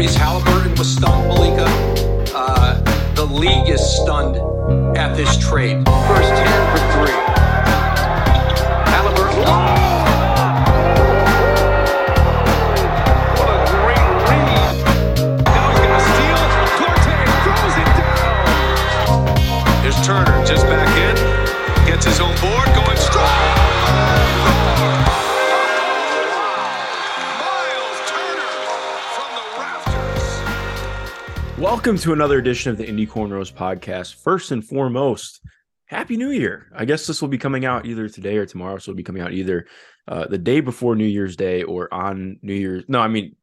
[0.00, 1.66] Tyrese Haliburton was stunned, Malika.
[2.34, 2.80] Uh,
[3.14, 4.36] the league is stunned
[4.96, 5.84] at this trade.
[5.84, 7.18] First 10 for three.
[8.88, 9.44] Haliburton.
[13.36, 14.08] What a great.
[15.44, 16.40] Now he's going to steal.
[17.44, 18.32] Throws it down.
[20.02, 21.14] Turner just back in.
[21.86, 23.59] Gets his own board, going strong.
[31.60, 34.14] Welcome to another edition of the Indy Cornrows podcast.
[34.14, 35.42] First and foremost,
[35.84, 36.72] Happy New Year.
[36.74, 38.78] I guess this will be coming out either today or tomorrow.
[38.78, 39.66] So it'll be coming out either
[40.08, 42.84] uh, the day before New Year's Day or on New Year's.
[42.88, 43.36] No, I mean,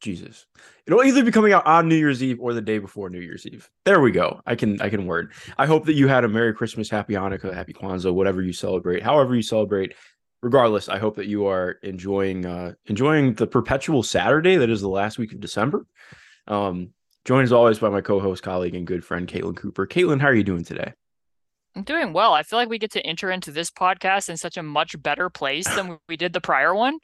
[0.00, 0.46] Jesus.
[0.86, 3.46] It'll either be coming out on New Year's Eve or the day before New Year's
[3.46, 3.68] Eve.
[3.84, 4.40] There we go.
[4.46, 5.34] I can I can word.
[5.58, 9.02] I hope that you had a Merry Christmas, Happy Hanukkah, Happy Kwanzaa, whatever you celebrate,
[9.02, 9.92] however you celebrate.
[10.40, 14.88] Regardless, I hope that you are enjoying uh enjoying the perpetual Saturday that is the
[14.88, 15.86] last week of December.
[16.48, 19.86] Um, joined as always by my co-host, colleague, and good friend Caitlin Cooper.
[19.86, 20.92] Caitlin, how are you doing today?
[21.74, 22.34] I'm doing well.
[22.34, 25.30] I feel like we get to enter into this podcast in such a much better
[25.30, 26.98] place than we did the prior one.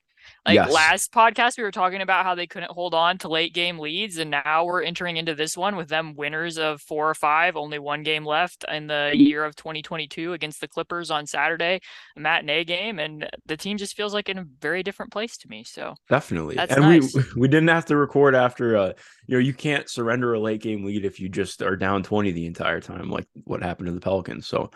[0.47, 0.73] Like Yes.
[0.73, 4.17] last podcast, we were talking about how they couldn't hold on to late game leads,
[4.19, 7.79] and now we're entering into this one with them winners of four or five, only
[7.79, 11.81] one game left in the year of 2022 against the Clippers on Saturday,
[12.17, 15.49] a matinee game, and the team just feels like in a very different place to
[15.49, 15.65] me.
[15.65, 16.57] So Definitely.
[16.59, 17.15] And nice.
[17.15, 18.93] we we didn't have to record after uh
[19.27, 22.33] you know, you can't surrender a late game lead if you just are down 20
[22.33, 24.47] the entire time, like what happened to the Pelicans.
[24.47, 24.71] So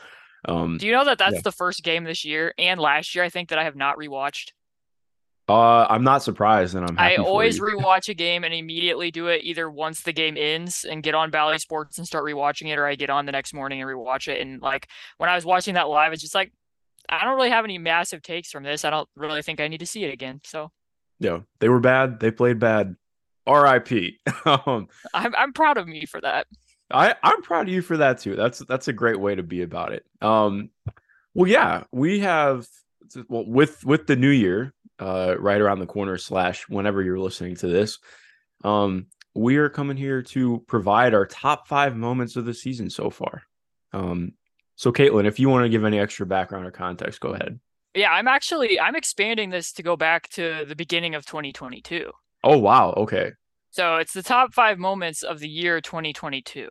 [0.46, 1.40] um do you know that that's Yeah.
[1.44, 3.24] the first game this year and last year?
[3.24, 4.50] I think that I have not rewatched.
[5.52, 9.28] Uh I'm not surprised and I'm I for always rewatch a game and immediately do
[9.28, 12.78] it either once the game ends and get on Bally Sports and start rewatching it,
[12.78, 14.40] or I get on the next morning and rewatch it.
[14.40, 16.52] And like when I was watching that live, it's just like
[17.08, 18.84] I don't really have any massive takes from this.
[18.84, 20.40] I don't really think I need to see it again.
[20.44, 20.70] So
[21.18, 22.96] Yeah, they were bad, they played bad.
[23.46, 24.14] RIP.
[24.46, 26.46] um I'm I'm proud of me for that.
[26.92, 28.36] I I'm proud of you for that too.
[28.36, 30.04] That's that's a great way to be about it.
[30.20, 30.70] Um,
[31.34, 32.68] well, yeah, we have
[33.28, 37.56] well with with the new year uh right around the corner slash whenever you're listening
[37.56, 37.98] to this,
[38.64, 43.10] um, we are coming here to provide our top five moments of the season so
[43.10, 43.42] far.
[43.92, 44.32] Um,
[44.76, 47.58] so Caitlin, if you want to give any extra background or context, go ahead.
[47.94, 52.10] Yeah, I'm actually I'm expanding this to go back to the beginning of 2022.
[52.44, 53.32] Oh wow, okay,
[53.70, 56.68] So it's the top five moments of the year 2022.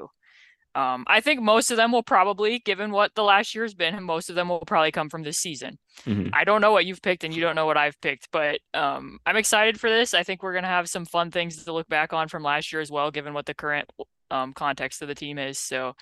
[0.74, 4.30] Um, I think most of them will probably, given what the last year's been, most
[4.30, 5.78] of them will probably come from this season.
[6.06, 6.30] Mhm.
[6.34, 9.20] I don't know what you've picked and you don't know what I've picked, but um,
[9.26, 10.14] I'm excited for this.
[10.14, 12.72] I think we're going to have some fun things to look back on from last
[12.72, 13.90] year as well, given what the current
[14.30, 15.60] um, context of the team is.
[15.60, 15.94] So,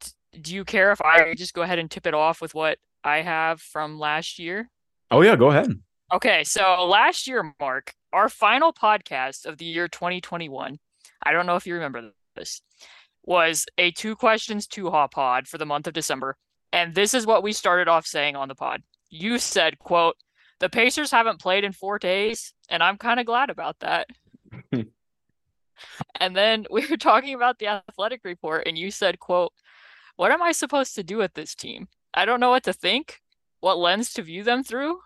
[0.00, 0.10] t-
[0.40, 3.18] do you care if I just go ahead and tip it off with what I
[3.22, 4.68] have from last year?
[5.12, 5.72] Oh yeah, go ahead.
[6.12, 10.78] Okay, so last year, Mark, our final podcast of the year 2021,
[11.22, 12.62] I don't know if you remember this,
[13.24, 16.36] was a two questions, two hop pod for the month of December.
[16.72, 18.82] And this is what we started off saying on the pod.
[19.08, 20.16] You said, quote,
[20.60, 24.08] the Pacers haven't played in four days, and I'm kind of glad about that.
[24.72, 29.52] and then we were talking about the athletic report, and you said, quote,
[30.16, 31.88] what am I supposed to do with this team?
[32.12, 33.20] I don't know what to think,
[33.60, 35.00] what lens to view them through.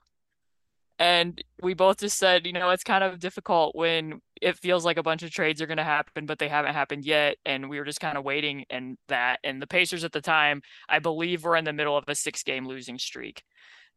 [0.99, 4.97] And we both just said, you know, it's kind of difficult when it feels like
[4.97, 7.37] a bunch of trades are going to happen, but they haven't happened yet.
[7.45, 9.41] And we were just kind of waiting and that.
[9.43, 12.43] And the Pacers at the time, I believe, were in the middle of a six
[12.45, 13.43] game losing streak.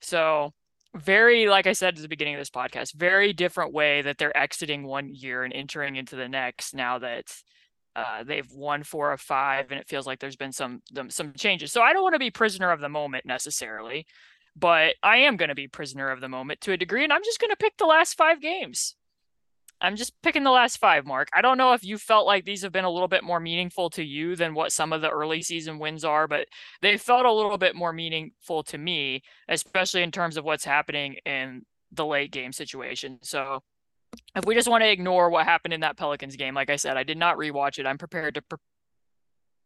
[0.01, 0.53] So,
[0.95, 4.35] very, like I said at the beginning of this podcast, very different way that they're
[4.35, 7.25] exiting one year and entering into the next now that
[7.95, 11.71] uh, they've won four of five and it feels like there's been some some changes.
[11.71, 14.05] So I don't want to be prisoner of the moment necessarily
[14.57, 17.23] but I am going to be prisoner of the moment to a degree, and I'm
[17.23, 18.95] just going to pick the last five games.
[19.79, 21.27] I'm just picking the last five, Mark.
[21.35, 23.91] I don't know if you felt like these have been a little bit more meaningful
[23.91, 26.47] to you than what some of the early season wins are, but
[26.81, 31.17] they felt a little bit more meaningful to me, especially in terms of what's happening
[31.25, 33.19] in the late game situation.
[33.21, 33.61] So
[34.35, 36.97] if we just want to ignore what happened in that Pelicans game, like I said,
[36.97, 37.85] I did not rewatch it.
[37.85, 38.57] I'm prepared to pre-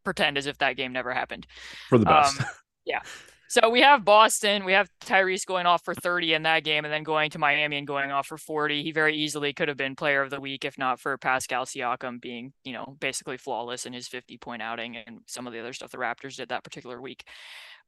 [0.03, 1.47] pretend as if that game never happened.
[1.87, 2.41] For the best.
[2.41, 2.47] Um,
[2.85, 2.99] yeah.
[3.51, 4.63] So we have Boston.
[4.63, 7.77] We have Tyrese going off for 30 in that game and then going to Miami
[7.77, 8.81] and going off for 40.
[8.81, 12.21] He very easily could have been player of the week if not for Pascal Siakam
[12.21, 15.73] being, you know, basically flawless in his 50 point outing and some of the other
[15.73, 17.25] stuff the Raptors did that particular week.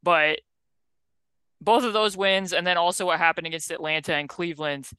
[0.04, 0.42] But
[1.62, 4.90] both of those wins and then also what happened against Atlanta and Cleveland,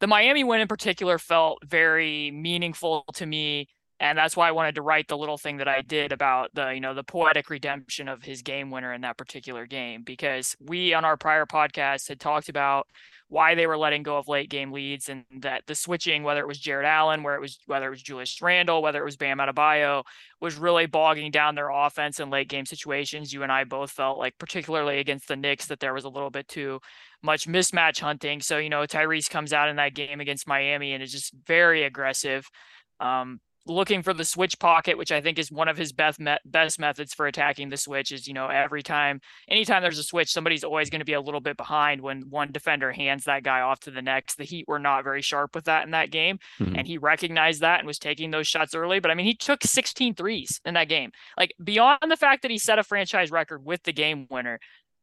[0.00, 3.68] the Miami win in particular felt very meaningful to me
[4.02, 6.70] And that's why I wanted to write the little thing that I did about the,
[6.70, 10.92] you know, the poetic redemption of his game winner in that particular game because we
[10.92, 12.88] on our prior podcast had talked about
[13.28, 16.48] why they were letting go of late game leads and that the switching, whether it
[16.48, 19.38] was Jarrett Allen, where it was whether it was Julius Randle, whether it was Bam
[19.38, 20.02] Adebayo,
[20.40, 23.32] was really bogging down their offense in late game situations.
[23.32, 26.28] You and I both felt like, particularly against the Knicks, that there was a little
[26.28, 26.80] bit too
[27.22, 28.40] much mismatch hunting.
[28.40, 31.84] So, you know, Tyrese comes out in that game against Miami and is just very
[31.84, 32.50] aggressive.
[32.98, 36.36] Um, looking for the switch pocket, which I think is one of his best me-
[36.44, 38.12] best methods for attacking the switch.
[38.12, 41.20] Is you know every time, anytime there's a switch, somebody's always going to be a
[41.20, 44.36] little bit behind when one defender hands that guy off to the next.
[44.36, 46.76] The Heat were not very sharp with that in that game, mm-hmm.
[46.76, 49.00] and he recognized that and was taking those shots early.
[49.00, 51.12] But I mean, he took 16 threes in that game.
[51.36, 54.58] Like beyond the fact that he set a franchise record with the game winner,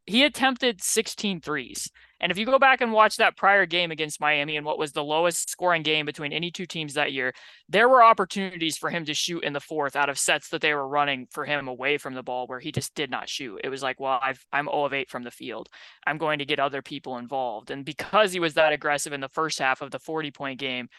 [0.10, 1.92] he attempted 16 threes.
[2.20, 4.92] And if you go back and watch that prior game against Miami and what was
[4.92, 7.32] the lowest scoring game between any two teams that year,
[7.70, 10.74] there were opportunities for him to shoot in the fourth out of sets that they
[10.74, 13.62] were running for him away from the ball where he just did not shoot.
[13.64, 15.70] It was like, well, I've, I'm 0 of 8 from the field.
[16.08, 17.70] I'm going to get other people involved.
[17.70, 20.90] And because he was that aggressive in the first half of the 40 point game,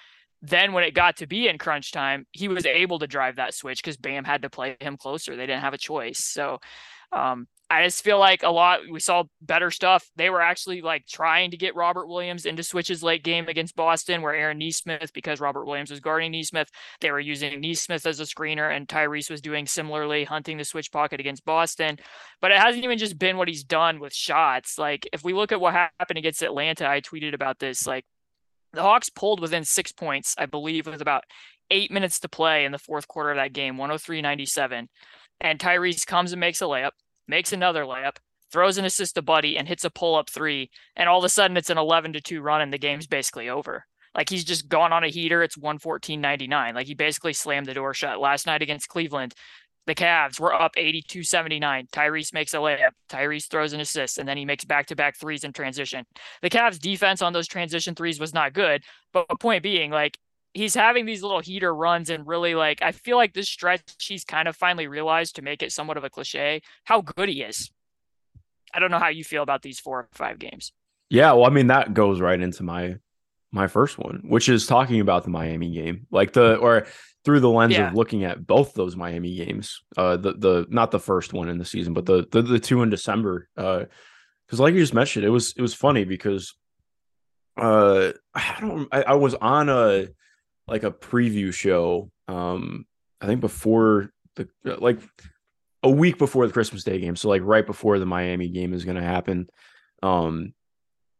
[0.40, 3.54] then when it got to be in crunch time, he was able to drive that
[3.54, 5.34] switch because Bam had to play him closer.
[5.34, 6.24] They didn't have a choice.
[6.24, 6.60] So
[7.12, 10.10] um, I just feel like a lot we saw better stuff.
[10.16, 14.22] They were actually like trying to get Robert Williams into switches late game against Boston,
[14.22, 16.68] where Aaron Nesmith, because Robert Williams was guarding Nesmith,
[17.00, 20.90] they were using Nesmith as a screener, and Tyrese was doing similarly, hunting the switch
[20.90, 22.00] pocket against Boston.
[22.40, 24.76] But it hasn't even just been what he's done with shots.
[24.76, 27.86] Like if we look at what happened against Atlanta, I tweeted about this.
[27.86, 28.04] Like
[28.72, 31.22] the Hawks pulled within six points, I believe, with about
[31.70, 34.88] eight minutes to play in the fourth quarter of that game, 103 97.
[35.40, 36.90] And Tyrese comes and makes a layup
[37.30, 38.16] makes another layup,
[38.52, 40.70] throws an assist to Buddy, and hits a pull up three.
[40.96, 43.48] And all of a sudden, it's an 11 to 2 run, and the game's basically
[43.48, 43.86] over.
[44.14, 45.42] Like he's just gone on a heater.
[45.42, 46.74] It's 114.99.
[46.74, 48.20] Like he basically slammed the door shut.
[48.20, 49.34] Last night against Cleveland,
[49.86, 51.86] the Cavs were up 82 79.
[51.92, 52.90] Tyrese makes a layup.
[53.08, 56.04] Tyrese throws an assist, and then he makes back to back threes in transition.
[56.42, 58.82] The Cavs defense on those transition threes was not good.
[59.12, 60.18] But point being, like,
[60.54, 64.24] he's having these little heater runs and really like I feel like this stretch he's
[64.24, 67.70] kind of finally realized to make it somewhat of a cliche how good he is.
[68.72, 70.72] I don't know how you feel about these four or five games.
[71.08, 72.96] Yeah, well, I mean that goes right into my
[73.52, 76.86] my first one, which is talking about the Miami game, like the or
[77.24, 77.88] through the lens yeah.
[77.88, 79.82] of looking at both those Miami games.
[79.96, 82.82] Uh, the the not the first one in the season, but the the, the two
[82.82, 83.48] in December.
[83.56, 83.84] Uh,
[84.46, 86.54] because like you just mentioned, it was it was funny because
[87.56, 90.08] uh I don't I, I was on a
[90.70, 92.10] like a preview show.
[92.28, 92.86] Um,
[93.20, 95.00] I think before the like
[95.82, 98.84] a week before the Christmas Day game, so like right before the Miami game is
[98.84, 99.48] going to happen.
[100.02, 100.54] Um,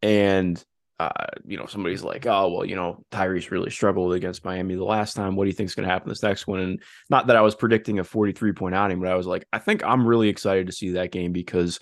[0.03, 0.63] and
[0.99, 4.85] uh, you know, somebody's like, oh well, you know, Tyrese really struggled against Miami the
[4.85, 5.35] last time.
[5.35, 6.61] What do you think is going to happen this next one?
[6.61, 9.59] And not that I was predicting a 43 point outing, but I was like, I
[9.59, 11.81] think I'm really excited to see that game because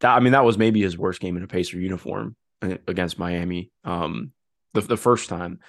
[0.00, 3.18] that I mean that was maybe his worst game in a Pacer uniform uh, against
[3.18, 3.70] Miami.
[3.84, 4.32] Um,
[4.74, 5.60] the the first time.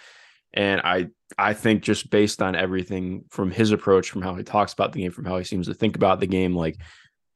[0.53, 1.07] And I
[1.37, 5.01] I think just based on everything from his approach, from how he talks about the
[5.01, 6.77] game, from how he seems to think about the game, like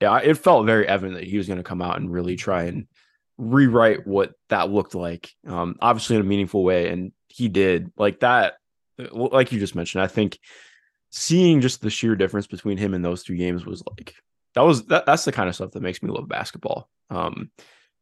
[0.02, 2.64] yeah, it felt very evident that he was going to come out and really try
[2.64, 2.88] and
[3.38, 5.32] rewrite what that looked like.
[5.48, 7.92] Um, obviously in a meaningful way, and he did.
[7.98, 8.56] Like that,
[8.98, 10.40] like you just mentioned, I think
[11.12, 14.16] seeing just the sheer difference between him and those two games was like
[14.56, 16.90] that was that, that's the kind of stuff that makes me love basketball.
[17.10, 17.52] Um,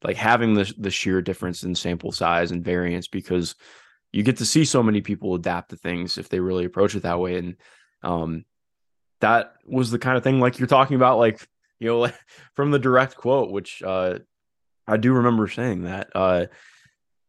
[0.03, 3.55] like having the the sheer difference in sample size and variance because
[4.11, 7.03] you get to see so many people adapt to things if they really approach it
[7.03, 7.37] that way.
[7.37, 7.55] And
[8.03, 8.45] um,
[9.21, 11.47] that was the kind of thing like you're talking about, like,
[11.79, 12.15] you know, like,
[12.53, 14.19] from the direct quote, which uh,
[14.87, 16.09] I do remember saying that.
[16.13, 16.45] Uh,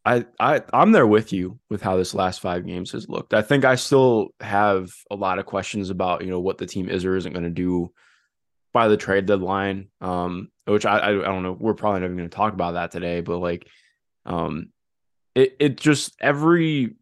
[0.04, 3.34] I, I I'm there with you with how this last five games has looked.
[3.34, 6.88] I think I still have a lot of questions about you know what the team
[6.88, 7.92] is or isn't going to do
[8.72, 9.90] by the trade deadline.
[10.00, 11.56] Um, which I, I, don't know.
[11.58, 13.66] We're probably never going to talk about that today, but like,
[14.26, 14.70] um,
[15.34, 16.94] it it just every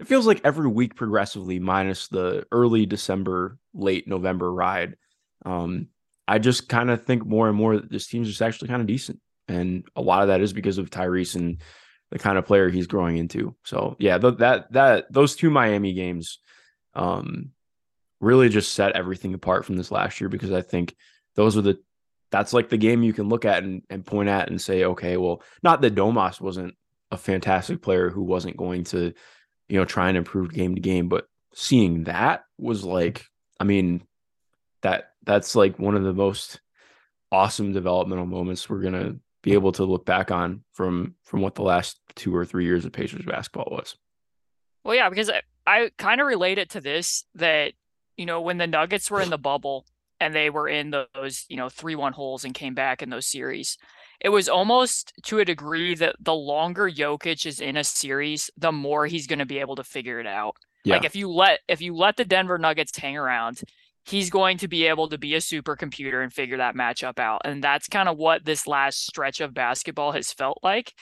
[0.00, 4.96] it feels like every week progressively minus the early December, late November ride.
[5.44, 5.88] Um,
[6.26, 8.86] I just kind of think more and more that this team's just actually kind of
[8.86, 9.20] decent.
[9.48, 11.60] And a lot of that is because of Tyrese and
[12.10, 13.54] the kind of player he's growing into.
[13.64, 16.38] So yeah, th- that that those two Miami games
[16.94, 17.50] um
[18.20, 20.94] really just set everything apart from this last year because I think
[21.34, 21.78] those are the
[22.30, 25.16] that's like the game you can look at and, and point at and say, okay,
[25.16, 26.74] well, not that Domas wasn't
[27.12, 29.12] a fantastic player who wasn't going to,
[29.68, 31.08] you know, try and improve game to game.
[31.08, 33.24] But seeing that was like,
[33.60, 34.02] I mean,
[34.80, 36.60] that that's like one of the most
[37.30, 41.62] awesome developmental moments we're gonna be able to look back on from from what the
[41.62, 43.96] last two or three years of Pacers basketball was.
[44.84, 47.74] Well, yeah, because I, I kind of relate it to this that
[48.16, 49.86] you know, when the Nuggets were in the bubble
[50.20, 53.26] and they were in those, you know, 3 1 holes and came back in those
[53.26, 53.78] series,
[54.22, 58.70] it was almost to a degree that the longer Jokic is in a series, the
[58.70, 60.54] more he's going to be able to figure it out.
[60.84, 60.94] Yeah.
[60.94, 63.60] Like if you let if you let the Denver Nuggets hang around,
[64.04, 67.42] he's going to be able to be a supercomputer and figure that matchup out.
[67.44, 70.92] And that's kind of what this last stretch of basketball has felt like.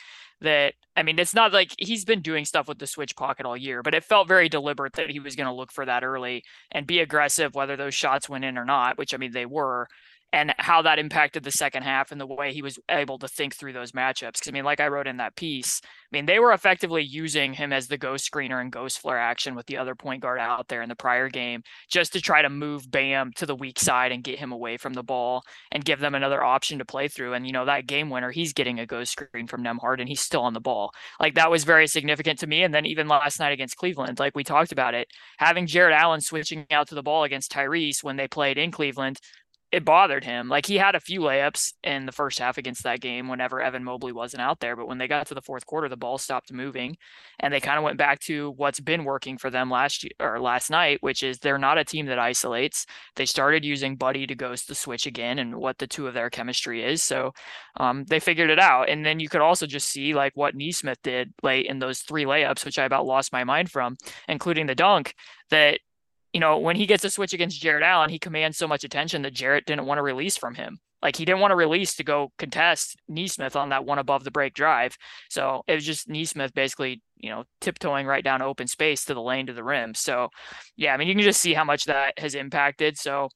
[0.43, 3.57] That I mean, it's not like he's been doing stuff with the switch pocket all
[3.57, 6.43] year, but it felt very deliberate that he was going to look for that early
[6.73, 9.89] and be aggressive, whether those shots went in or not, which I mean, they were
[10.33, 13.55] and how that impacted the second half and the way he was able to think
[13.55, 14.35] through those matchups.
[14.35, 17.53] Because I mean, like I wrote in that piece, I mean, they were effectively using
[17.53, 20.69] him as the ghost screener and ghost flare action with the other point guard out
[20.69, 24.13] there in the prior game just to try to move Bam to the weak side
[24.13, 27.35] and get him away from the ball and give them another option to play through.
[27.35, 30.21] And, you know, that game winner, he's getting a ghost screen from Nembhard and he's
[30.21, 30.93] still on the ball.
[31.19, 32.63] Like that was very significant to me.
[32.63, 35.09] And then even last night against Cleveland, like we talked about it,
[35.39, 39.19] having Jarrett Allen switching out to the ball against Tyrese when they played in Cleveland
[39.73, 40.49] it bothered him.
[40.49, 43.85] Like he had a few layups in the first half against that game whenever Evan
[43.85, 44.75] Mobley wasn't out there.
[44.75, 46.97] But when they got to the fourth quarter, the ball stopped moving
[47.39, 50.41] and they kind of went back to what's been working for them last year or
[50.41, 52.85] last night, which is they're not a team that isolates.
[53.15, 56.31] They started using Buddy to ghost the switch again and what the two of their
[56.31, 57.05] chemistry is.
[57.05, 57.33] So
[57.77, 58.89] um, they figured it out.
[58.89, 62.25] And then you could also just see like what Nesmith did late in those three
[62.25, 63.97] layups, which I about lost my mind from,
[64.29, 65.15] including the dunk
[65.51, 65.79] that
[66.33, 69.23] you know, when he gets a switch against Jarrett Allen, he commands so much attention
[69.23, 70.79] that Jarrett didn't want to release from him.
[71.03, 74.31] Like he didn't want to release to go contest Nesmith on that one above the
[74.31, 74.97] break drive.
[75.31, 79.23] So it was just Nesmith basically, you know, tiptoeing right down open space to the
[79.23, 79.95] lane to the rim.
[79.95, 80.29] So
[80.77, 82.99] yeah, I mean, you can just see how much that has impacted.
[82.99, 83.29] So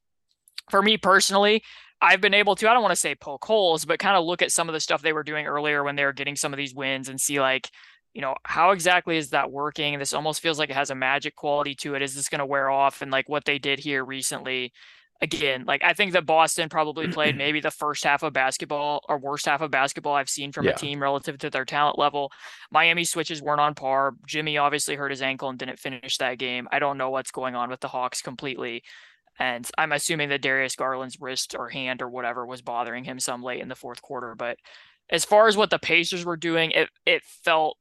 [0.70, 1.62] for me personally,
[2.02, 4.42] I've been able to, I don't want to say poke holes, but kind of look
[4.42, 6.58] at some of the stuff they were doing earlier when they were getting some of
[6.58, 7.70] these wins and see like,
[8.14, 9.98] you know, how exactly is that working?
[9.98, 12.02] This almost feels like it has a magic quality to it.
[12.02, 13.02] Is this going to wear off?
[13.02, 14.72] And like what they did here recently,
[15.20, 19.18] again, like I think that Boston probably played maybe the first half of basketball or
[19.18, 20.72] worst half of basketball I've seen from Yeah.
[20.72, 22.30] a team relative to their talent level.
[22.70, 24.14] Miami switches weren't on par.
[24.26, 26.68] Jimmy obviously hurt his ankle and didn't finish that game.
[26.70, 28.84] I don't know what's going on with the Hawks completely.
[29.40, 33.42] And I'm assuming that Darius Garland's wrist or hand or whatever was bothering him some
[33.42, 34.36] late in the fourth quarter.
[34.36, 34.58] But
[35.10, 37.76] as far as what the Pacers were doing, it it felt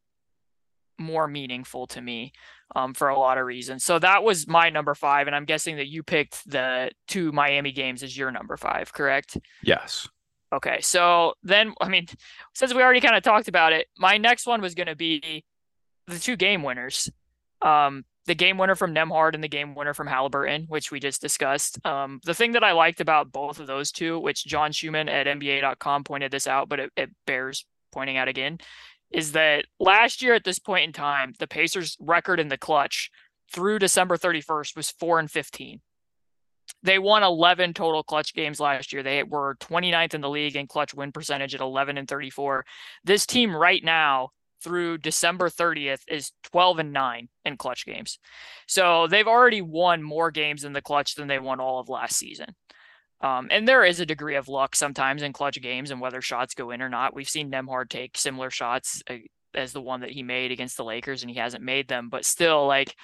[1.00, 2.32] more meaningful to me
[2.76, 3.84] um, for a lot of reasons.
[3.84, 7.72] So that was my number five, and I'm guessing that you picked the two Miami
[7.72, 9.38] games as your number five, correct?
[9.62, 10.08] Yes.
[10.52, 12.08] Okay, so then I mean,
[12.54, 15.44] since we already kind of talked about it, my next one was going to be
[16.08, 17.10] the two game winners.
[17.62, 21.22] Um, the game winner from Nembhard and the game winner from Haliburton, which we just
[21.22, 21.86] discussed.
[21.86, 25.28] Um, the thing that I liked about both of those two, which John Schumann at
[25.28, 28.60] NBA.com pointed this out, but it, it bears pointing out again,
[29.14, 33.12] is that last year at this point in time, the Pacers' record in the clutch
[33.52, 35.80] through December 31st was 4 and 15.
[36.82, 39.04] They won 11 total clutch games last year.
[39.04, 42.66] They were 29th in the league in clutch win percentage at 11 and 34.
[43.04, 44.30] This team right now
[44.64, 48.18] through December 30th is 12 and 9 in clutch games.
[48.68, 52.18] So they've already won more games in the clutch than they won all of last
[52.18, 52.56] season.
[53.24, 56.54] Um, and there is a degree of luck sometimes in clutch games and whether shots
[56.54, 57.16] go in or not.
[57.16, 59.16] We've seen Nembhard take similar shots uh,
[59.56, 62.26] as the one that he made against the Lakers and he hasn't made them, but
[62.26, 62.96] still like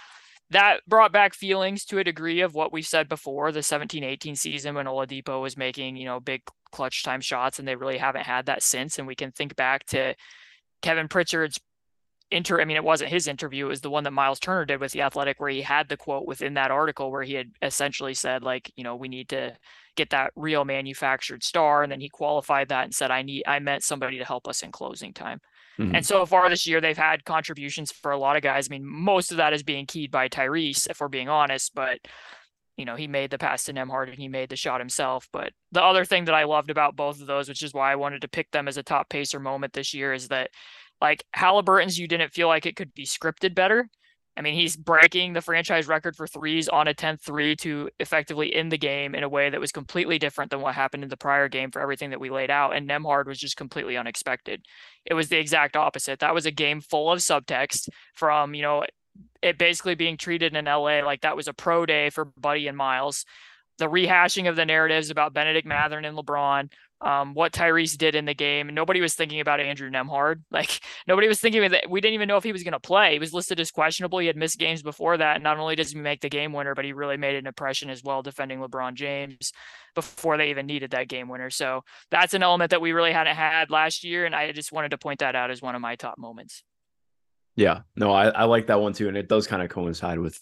[0.50, 4.36] that brought back feelings to a degree of what we've said before the 17 18
[4.36, 8.26] season when Oladipo was making, you know, big clutch time shots and they really haven't
[8.26, 9.00] had that since.
[9.00, 10.16] And we can think back to
[10.82, 11.60] Kevin Pritchard's
[12.32, 14.80] inter I mean it wasn't his interview, it was the one that Miles Turner did
[14.80, 18.14] with the Athletic where he had the quote within that article where he had essentially
[18.14, 19.56] said like, you know, we need to
[19.96, 23.60] get that real manufactured star and then he qualified that and said I need I
[23.60, 25.40] meant somebody to help us in closing time.
[25.80, 25.96] Mhm.
[25.96, 28.68] And so far this year, they've had contributions for a lot of guys.
[28.70, 32.00] I mean, most of that is being keyed by Tyrese, if we're being honest, but
[32.78, 35.28] you know, he made the pass to Nembhard and he made the shot himself.
[35.34, 37.98] But the other thing that I loved about both of those, which is why I
[37.98, 40.50] wanted to pick them as a top pacer moment this year, is that
[41.02, 43.90] like Haliburton's, you didn't feel like it could be scripted better.
[44.40, 48.54] I mean, he's breaking the franchise record for threes on a 10th three to effectively
[48.54, 51.18] end the game in a way that was completely different than what happened in the
[51.18, 52.74] prior game for everything that we laid out.
[52.74, 54.64] And Nembhard was just completely unexpected.
[55.06, 56.20] It was the exact opposite.
[56.20, 58.86] That was a game full of subtext from, you know,
[59.42, 62.78] it basically being treated in LA like that was a pro day for Buddy and
[62.78, 63.26] Miles.
[63.78, 68.26] The rehashing of the narratives about Bennedict Mathurin and LeBron, um, what Tyrese did in
[68.26, 68.74] the game.
[68.74, 70.42] Nobody was thinking about Andrew Nembhard.
[70.52, 73.14] Like nobody was thinking that we didn't even know if he was going to play.
[73.14, 74.20] He was listed as questionable.
[74.20, 75.42] He had missed games before that.
[75.42, 78.04] Not only does he make the game winner, but he really made an impression as
[78.04, 79.54] well defending LeBron James
[79.96, 81.50] before they even needed that game winner.
[81.50, 84.26] So that's an element that we really hadn't had last year.
[84.26, 86.64] And I just wanted to point that out as one of my top moments.
[87.56, 90.40] Yeah, no, I, I like that one too, and it does kind of coincide with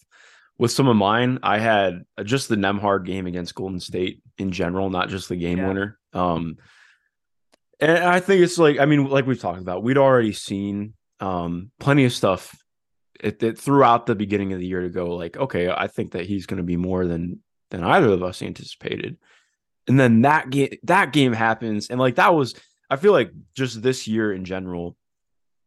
[0.60, 4.90] with some of mine, I had just the Nembhard game against Golden State in general,
[4.90, 5.68] not just the game Yeah.
[5.68, 6.00] winner.
[6.18, 6.58] Um,
[7.80, 11.72] and I think it's like, I mean, like we've talked about, we'd already seen um
[11.80, 12.56] plenty of stuff
[13.20, 16.26] it, it throughout the beginning of the year to go like, okay, I think that
[16.26, 19.18] he's going to be more than than either of us anticipated.
[19.88, 22.56] And then that game, that game happens, and like that was,
[22.90, 24.98] I feel like just this year in general,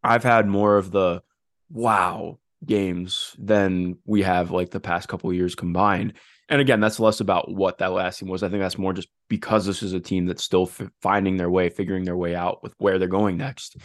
[0.02, 1.22] I've had more of the
[1.70, 6.14] wow games than we have like the past couple years combined.
[6.50, 8.42] And again, that's less about what that last team was.
[8.42, 11.48] I think that's more just because this is a team that's still f- finding their
[11.48, 13.76] way, figuring their way out with where they're going next.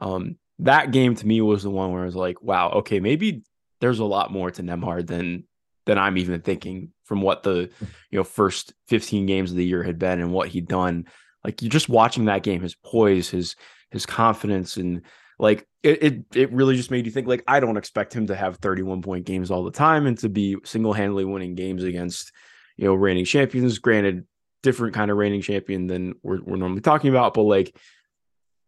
[0.00, 3.44] Um, that game to me was the one where I was like, wow, okay, maybe
[3.80, 5.44] there's a lot more to Nembhard than
[5.86, 7.70] than I'm even thinking from what the
[8.10, 11.06] you know first 15 games of the year had been and what he'd done.
[11.44, 13.56] Like you're just watching that game, his poise, his
[13.90, 15.02] his confidence, and
[15.40, 18.36] like it, it it really just made you think like I don't expect him to
[18.36, 22.30] have 31 point games all the time and to be single handedly winning games against
[22.76, 23.78] you know reigning champions.
[23.78, 24.26] Granted,
[24.62, 27.74] different kind of reigning champion than we're, we're normally talking about, but like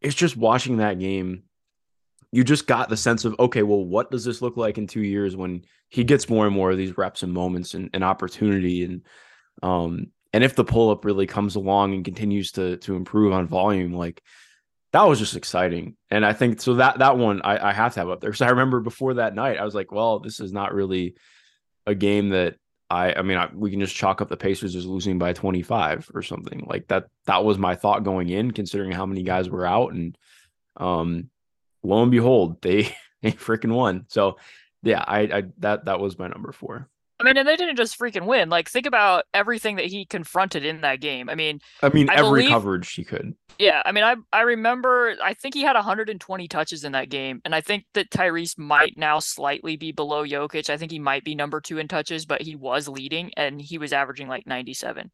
[0.00, 1.42] it's just watching that game.
[2.34, 5.02] You just got the sense of okay, well, what does this look like in two
[5.02, 8.82] years when he gets more and more of these reps and moments and, and opportunity
[8.84, 9.02] and
[9.62, 13.46] um and if the pull up really comes along and continues to to improve on
[13.46, 14.22] volume, like
[14.92, 15.96] that was just exciting.
[16.10, 18.42] And I think so that that one I, I have to have up there because
[18.42, 21.16] I remember before that night I was like, well, this is not really
[21.86, 22.56] a game that
[22.90, 26.10] I I mean I, we can just chalk up the Pacers as losing by 25
[26.14, 27.06] or something like that.
[27.24, 30.16] That was my thought going in, considering how many guys were out, and
[30.76, 31.30] um,
[31.82, 34.04] lo and behold, they they freaking won.
[34.08, 34.36] So
[34.82, 36.88] yeah, I I that that was my number four.
[37.22, 38.48] I mean, and they didn't just freaking win.
[38.48, 41.30] Like, think about everything that he confronted in that game.
[41.30, 43.34] I mean, I mean, I every believe- coverage he could.
[43.58, 45.14] Yeah, I mean, I I remember.
[45.22, 48.96] I think he had 120 touches in that game, and I think that Tyrese might
[48.96, 50.70] now slightly be below Jokic.
[50.70, 53.76] I think he might be number two in touches, but he was leading, and he
[53.76, 55.10] was averaging like 97.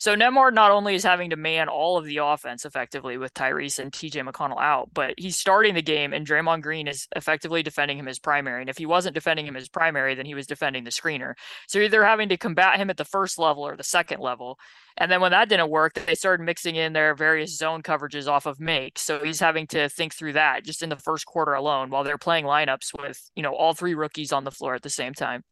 [0.00, 3.80] So Nembhard not only is having to man all of the offense effectively with Tyrese
[3.80, 7.98] and TJ McConnell out, but he's starting the game, and Draymond Green is effectively defending
[7.98, 8.60] him as primary.
[8.60, 11.32] And if he wasn't defending him as primary, then he was defending the screener.
[11.66, 14.58] So you're either having to combat him at the first level or the second level.
[14.96, 18.46] And then when that didn't work, they started mixing in their various zone coverages off
[18.46, 18.98] of make.
[18.98, 22.18] So he's having to think through that just in the first quarter alone while they're
[22.18, 25.44] playing lineups with, you know, all three rookies on the floor at the same time.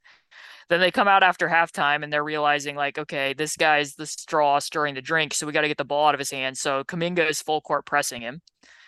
[0.69, 4.59] Then they come out after halftime and they're realizing like, okay, this guy's the straw
[4.59, 6.61] stirring the drink, so we got to get the ball out of his hands.
[6.61, 8.43] So Kuminga is full court pressing him.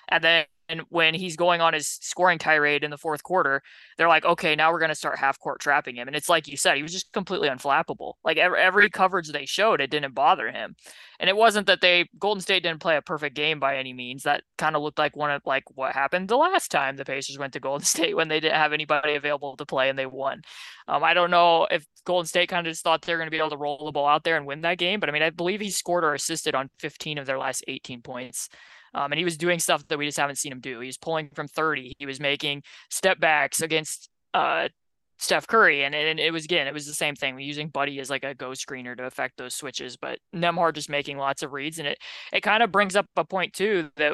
[0.09, 3.63] And then and when he's going on his scoring tirade in the fourth quarter,
[3.97, 6.09] they're like, okay, now we're going to start half court trapping him.
[6.09, 8.15] And it's like you said, he was just completely unflappable.
[8.25, 10.75] Like every, every coverage they showed, it didn't bother him.
[11.21, 14.23] And it wasn't that they Golden State didn't play a perfect game by any means.
[14.23, 17.39] That kind of looked like one of like what happened the last time the Pacers
[17.39, 20.43] went to Golden State when they didn't have anybody available to play and they won.
[20.87, 23.39] Um, I don't know if Golden State kind of just thought they're going to be
[23.39, 25.31] able to roll the ball out there and win that game, but I mean, I
[25.31, 28.49] believe he scored or assisted on 15 of their last 18 points.
[28.95, 30.81] Um, and he was doing stuff that we just haven't seen him do.
[30.81, 31.95] He was pulling from 30.
[31.99, 34.69] He was making step backs against uh,
[35.19, 35.85] Steph Curry.
[35.85, 37.35] And, and it was, again, it was the same thing.
[37.35, 40.91] We're using Buddy as like a go screener to affect those switches, but Nembhard just
[40.91, 41.79] making lots of reads.
[41.79, 41.99] And it,
[42.33, 44.13] it kind of brings up a point too that,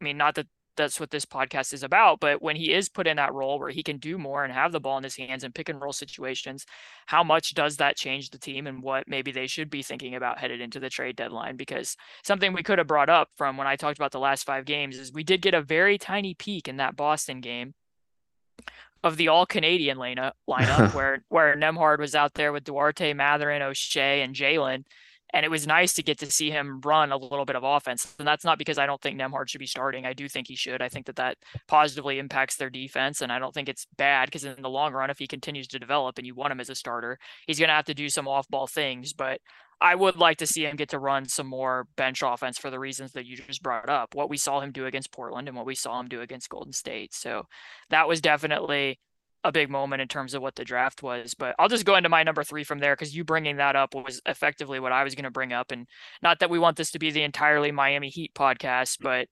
[0.00, 3.06] I mean, not that that's what this podcast is about, but when he is put
[3.06, 5.44] in that role where he can do more and have the ball in his hands
[5.44, 6.66] and pick and roll situations,
[7.06, 10.38] how much does that change the team and what maybe they should be thinking about
[10.38, 11.56] headed into the trade deadline?
[11.56, 14.64] Because something we could have brought up from when I talked about the last five
[14.64, 17.74] games is we did get a very tiny peek in that Boston game
[19.04, 23.12] of the all Canadian uh, lineup, lineup where where Nembhard was out there with Duarte,
[23.12, 24.84] Mathurin, Oshae, and Jalen.
[25.34, 28.14] And it was nice to get to see him run a little bit of offense.
[28.20, 30.06] And that's not because I don't think Nembhard should be starting.
[30.06, 30.80] I do think he should.
[30.80, 33.20] I think that that positively impacts their defense.
[33.20, 35.80] And I don't think it's bad because in the long run, if he continues to
[35.80, 37.18] develop and you want him as a starter,
[37.48, 39.12] he's going to have to do some off ball things.
[39.12, 39.40] But
[39.80, 42.78] I would like to see him get to run some more bench offense for the
[42.78, 44.14] reasons that you just brought up.
[44.14, 46.72] What we saw him do against Portland and what we saw him do against Golden
[46.72, 47.12] State.
[47.12, 47.48] So
[47.90, 49.00] that was definitely
[49.44, 51.34] a big moment in terms of what the draft was.
[51.34, 53.94] But I'll just go into my number three from there because you bringing that up
[53.94, 55.70] was effectively what I was going to bring up.
[55.70, 55.86] And
[56.22, 59.04] not that we want this to be the entirely Miami Heat podcast, mm-hmm.
[59.04, 59.28] but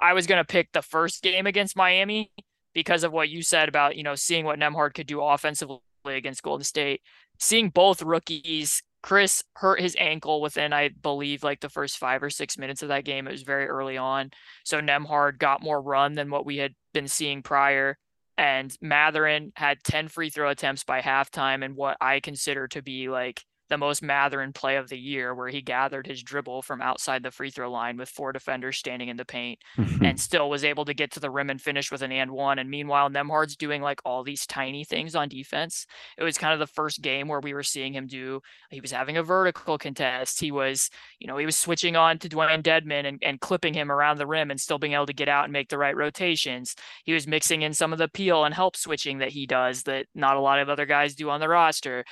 [0.00, 2.32] I was going to pick the first game against Miami
[2.72, 6.42] because of what you said about, you know, seeing what Nembhard could do offensively against
[6.42, 7.02] Golden State,
[7.38, 8.82] seeing both rookies.
[9.02, 12.88] Chris hurt his ankle within, I believe, like the first five or six minutes of
[12.88, 13.26] that game.
[13.26, 14.30] It was very early on.
[14.64, 17.96] So Nembhard got more run than what we had been seeing prior
[18.40, 23.10] and Mathurin had 10 free throw attempts by halftime and what I consider to be
[23.10, 27.22] like the most Mathurin play of the year, where he gathered his dribble from outside
[27.22, 30.04] the free throw line with four defenders standing in the paint mm-hmm.
[30.04, 32.58] and still was able to get to the rim and finish with an and one.
[32.58, 35.86] And meanwhile, Nembhard's doing like all these tiny things on defense.
[36.18, 38.90] It was kind of the first game where we were seeing him do, he was
[38.90, 40.40] having a vertical contest.
[40.40, 43.90] He was, you know, he was switching on to Dewayne Dedmon and, and clipping him
[43.90, 46.74] around the rim and still being able to get out and make the right rotations.
[47.04, 50.06] He was mixing in some of the peel and help switching that he does that
[50.14, 52.04] not a lot of other guys do on the roster.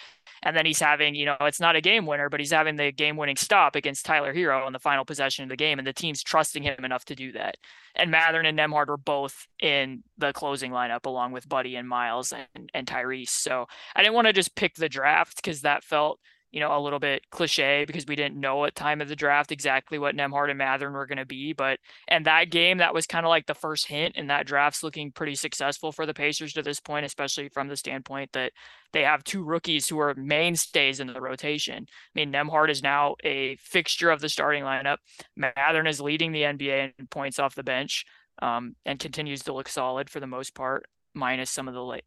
[0.42, 2.92] And then he's having, you know, it's not a game winner, but he's having the
[2.92, 5.78] game winning stop against Tyler Herro on the final possession of the game.
[5.78, 7.56] And the team's trusting him enough to do that.
[7.94, 12.32] And Mathurin and Nembhard were both in the closing lineup along with Buddy and Miles
[12.32, 13.30] and, and Tyrese.
[13.30, 16.80] So I didn't want to just pick the draft because that felt you know, a
[16.80, 20.48] little bit cliche because we didn't know at time of the draft exactly what Nembhard
[20.48, 21.52] and Mathurin were going to be.
[21.52, 24.82] But and that game, that was kind of like the first hint, and that draft's
[24.82, 28.52] looking pretty successful for the Pacers to this point, especially from the standpoint that
[28.92, 31.86] they have two rookies who are mainstays in the rotation.
[31.88, 34.96] I mean, Nembhard is now a fixture of the starting lineup.
[35.36, 38.06] Mathurin is leading the NBA in points off the bench
[38.40, 42.04] um, and continues to look solid for the most part, minus some of the late,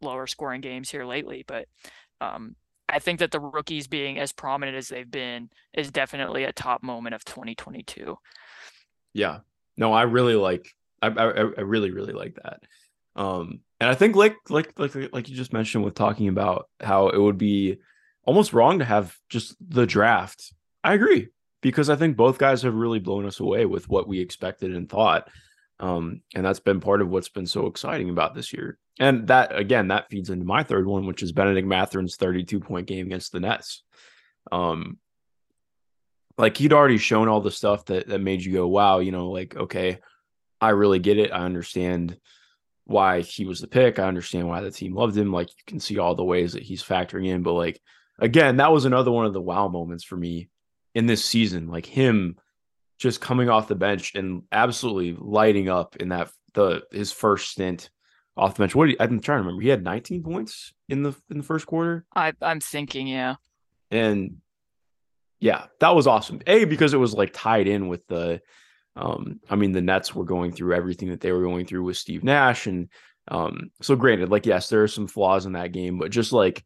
[0.00, 1.44] lower scoring games here lately.
[1.46, 1.66] But
[2.20, 2.56] um,
[2.88, 6.82] I think that the rookies being as prominent as they've been is definitely a top
[6.82, 8.16] moment of 2022.
[9.12, 9.40] Yeah.
[9.76, 10.68] No, I really like
[11.02, 12.60] I I, I really really like that.
[13.16, 17.08] Um and I think like like like like you just mentioned with talking about how
[17.08, 17.78] it would be
[18.24, 20.52] almost wrong to have just the draft.
[20.84, 21.28] I agree
[21.62, 24.88] because I think both guys have really blown us away with what we expected and
[24.88, 25.28] thought.
[25.78, 28.78] Um, and that's been part of what's been so exciting about this year.
[28.98, 32.86] And that again, that feeds into my third one, which is Bennedict Mathurin's 32 point
[32.86, 33.82] game against the Nets.
[34.50, 34.98] Um,
[36.38, 39.30] like he'd already shown all the stuff that that made you go, wow, you know,
[39.30, 39.98] like, okay,
[40.60, 41.32] I really get it.
[41.32, 42.18] I understand
[42.84, 43.98] why he was the pick.
[43.98, 45.32] I understand why the team loved him.
[45.32, 47.42] Like you can see all the ways that he's factoring in.
[47.42, 47.80] But like
[48.18, 50.48] again, that was another one of the wow moments for me
[50.94, 51.68] in this season.
[51.68, 52.36] Like him
[52.98, 57.90] just coming off the bench and absolutely lighting up in that the his first stint
[58.36, 58.74] off the bench.
[58.74, 59.62] What you, I'm trying to remember.
[59.62, 62.04] He had 19 points in the in the first quarter.
[62.14, 63.36] I I'm thinking, yeah.
[63.90, 64.38] And
[65.40, 66.40] yeah, that was awesome.
[66.46, 68.40] A because it was like tied in with the
[68.96, 71.96] um I mean the Nets were going through everything that they were going through with
[71.96, 72.88] Steve Nash and
[73.28, 76.64] um so granted like yes, there are some flaws in that game, but just like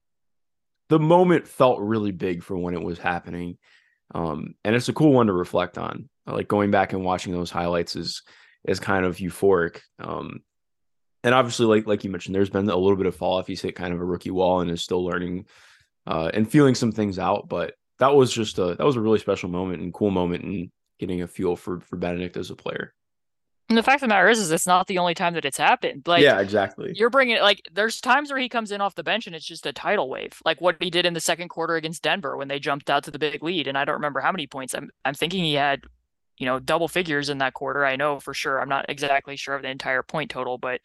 [0.88, 3.58] the moment felt really big for when it was happening.
[4.14, 6.09] Um and it's a cool one to reflect on.
[6.27, 8.23] Like going back and watching those highlights is
[8.64, 9.81] is kind of euphoric.
[9.99, 10.42] Um
[11.23, 13.46] and obviously, like like you mentioned, there's been a little bit of fall off.
[13.46, 15.46] He's hit kind of a rookie wall and is still learning
[16.07, 17.49] uh, and feeling some things out.
[17.49, 20.70] But that was just a that was a really special moment and cool moment and
[20.99, 22.94] getting a feel for for Bennedict as a player.
[23.70, 25.56] And the fact of the matter is, is it's not the only time that it's
[25.56, 26.02] happened.
[26.06, 26.92] Like, yeah, exactly.
[26.94, 29.46] You're bringing it like there's times where he comes in off the bench and it's
[29.46, 32.48] just a tidal wave, like what he did in the second quarter against Denver when
[32.48, 33.68] they jumped out to the big lead.
[33.68, 34.74] And I don't remember how many points.
[34.74, 35.85] I'm I'm thinking he had
[36.40, 37.85] you know, double figures in that quarter.
[37.85, 38.61] I know for sure.
[38.61, 40.80] I'm not exactly sure of the entire point total, but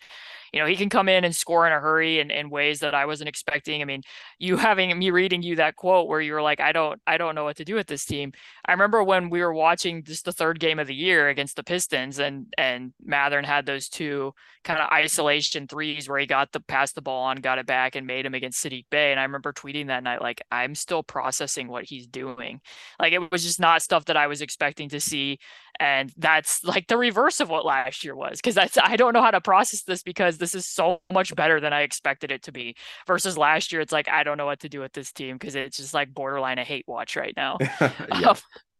[0.55, 2.95] you know, he can come in and score in a hurry and in ways that
[2.95, 3.81] I wasn't expecting.
[3.81, 4.03] I mean,
[4.39, 7.35] you having me reading you that quote where you were like, I don't, I don't
[7.35, 8.31] know what to do with this team.
[8.65, 11.63] I remember when we were watching just the third game of the year against the
[11.63, 16.61] Pistons and, and Mathurin had those two kind of isolation threes where he got the
[16.61, 19.11] pass the ball on, got it back and made him against Saddiq Bey.
[19.11, 22.61] And I remember tweeting that night, like, I'm still processing what he's doing.
[22.97, 25.37] Like, it was just not stuff that I was expecting to see
[25.79, 29.21] and that's like the reverse of what last year was because that's i don't know
[29.21, 32.51] how to process this because this is so much better than i expected it to
[32.51, 32.75] be
[33.07, 35.55] versus last year it's like i don't know what to do with this team because
[35.55, 38.29] it's just like borderline a hate watch right now yeah.
[38.29, 38.37] um,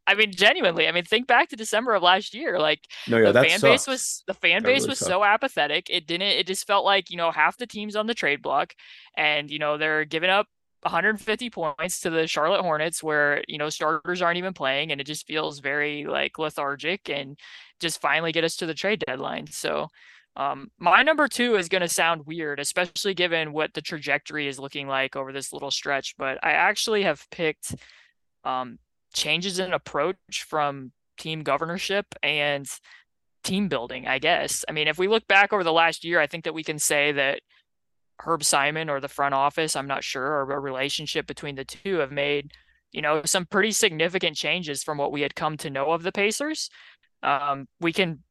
[0.08, 0.88] I mean, genuinely.
[0.88, 2.60] I mean, think back to December of last year.
[2.60, 3.62] Like no, yeah, the fan sucks.
[3.64, 5.10] base was the fan that base really was sucked.
[5.10, 5.88] so apathetic.
[5.90, 6.28] It didn't.
[6.28, 8.76] It just felt like you know half the teams on the trade block,
[9.18, 10.46] and you know they're giving up
[10.86, 15.08] 150 points to the Charlotte Hornets where, you know, starters aren't even playing and it
[15.08, 17.38] just feels very like lethargic and
[17.80, 19.48] just finally get us to the trade deadline.
[19.48, 19.90] So,
[20.36, 24.60] um, my number two is going to sound weird, especially given what the trajectory is
[24.60, 26.16] looking like over this little stretch.
[26.18, 27.76] But I actually have picked
[28.44, 28.80] um,
[29.14, 32.68] changes in approach from team governorship and
[33.44, 34.66] team building, I guess.
[34.68, 36.80] I mean, if we look back over the last year, I think that we can
[36.80, 37.40] say that
[38.20, 41.98] Herb Simon or the front office, I'm not sure, or a relationship between the two
[41.98, 42.52] have made,
[42.92, 46.12] you know, some pretty significant changes from what we had come to know of the
[46.12, 46.70] Pacers.
[47.24, 48.24] Um, we can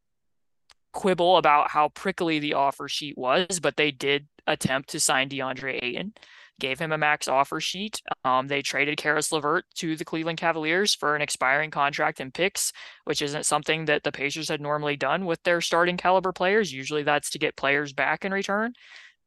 [0.95, 5.83] quibble about how prickly the offer sheet was, but they did attempt to sign DeAndre
[5.83, 6.15] Ayton,
[6.61, 8.01] gave him a max offer sheet.
[8.25, 12.73] Um, they traded Caris LeVert to the Cleveland Cavaliers for an expiring contract and picks,
[13.05, 16.73] which isn't something that the Pacers had normally done with their starting caliber players.
[16.73, 18.75] Usually that's to get players back in return.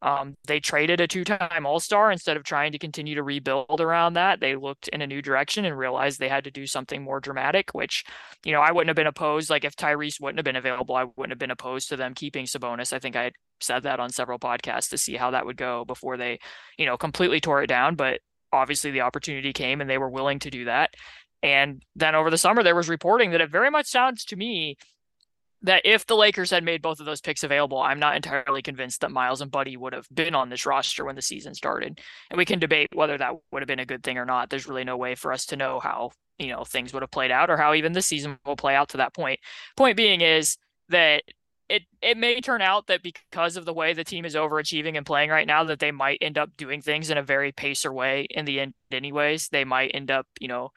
[0.02, 4.40] Um, they traded a two-time All-Star instead of trying to continue to rebuild around that.
[4.40, 7.72] They looked in a new direction and realized they had to do something more dramatic,
[7.74, 8.04] which,
[8.46, 9.50] you know, I wouldn't have been opposed.
[9.50, 12.46] Like if Tyrese wouldn't have been available, I wouldn't have been opposed to them keeping
[12.46, 12.94] Sabonis.
[12.94, 16.16] I think I said that on several podcasts to see how that would go before
[16.16, 16.38] they,
[16.78, 17.96] you know, completely tore it down.
[17.96, 18.20] But
[18.54, 20.92] obviously the opportunity came and they were willing to do that.
[21.44, 24.76] And then over the summer, there was reporting that it very much sounds to me
[25.64, 29.02] that if the Lakers had made both of those picks available, I'm not entirely convinced
[29.02, 32.00] that Miles and Buddy would have been on this roster when the season started.
[32.30, 34.50] And we can debate whether that would have been a good thing or not.
[34.50, 37.32] There's really no way for us to know how, you know, things would have played
[37.32, 39.40] out or how even this season will play out to that point.
[39.76, 40.58] Point being is
[40.90, 41.24] that
[41.70, 45.06] it it may turn out that because of the way the team is overachieving and
[45.06, 48.28] playing right now that they might end up doing things in a very pacer way
[48.30, 49.50] in the end anyways.
[49.50, 50.70] They might end up, you know,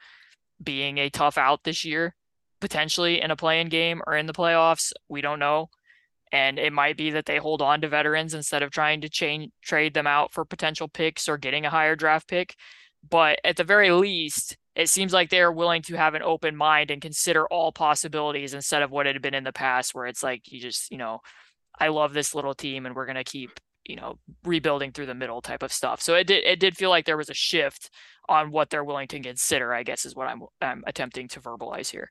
[0.61, 2.15] being a tough out this year
[2.61, 4.93] potentially in a playing game or in the playoffs.
[5.09, 5.69] We don't know.
[6.31, 9.51] And it might be that they hold on to veterans instead of trying to change
[9.61, 12.55] trade them out for potential picks or getting a higher draft pick.
[13.09, 16.55] But at the very least, it seems like they are willing to have an open
[16.55, 20.05] mind and consider all possibilities instead of what it had been in the past, where
[20.05, 21.19] it's like you just, you know,
[21.79, 25.41] I love this little team and we're gonna keep, you know, rebuilding through the middle
[25.41, 26.01] type of stuff.
[26.01, 27.89] So it did it did feel like there was a shift
[28.29, 31.89] on what they're willing to consider, I guess is what I'm I'm attempting to verbalize
[31.89, 32.09] here.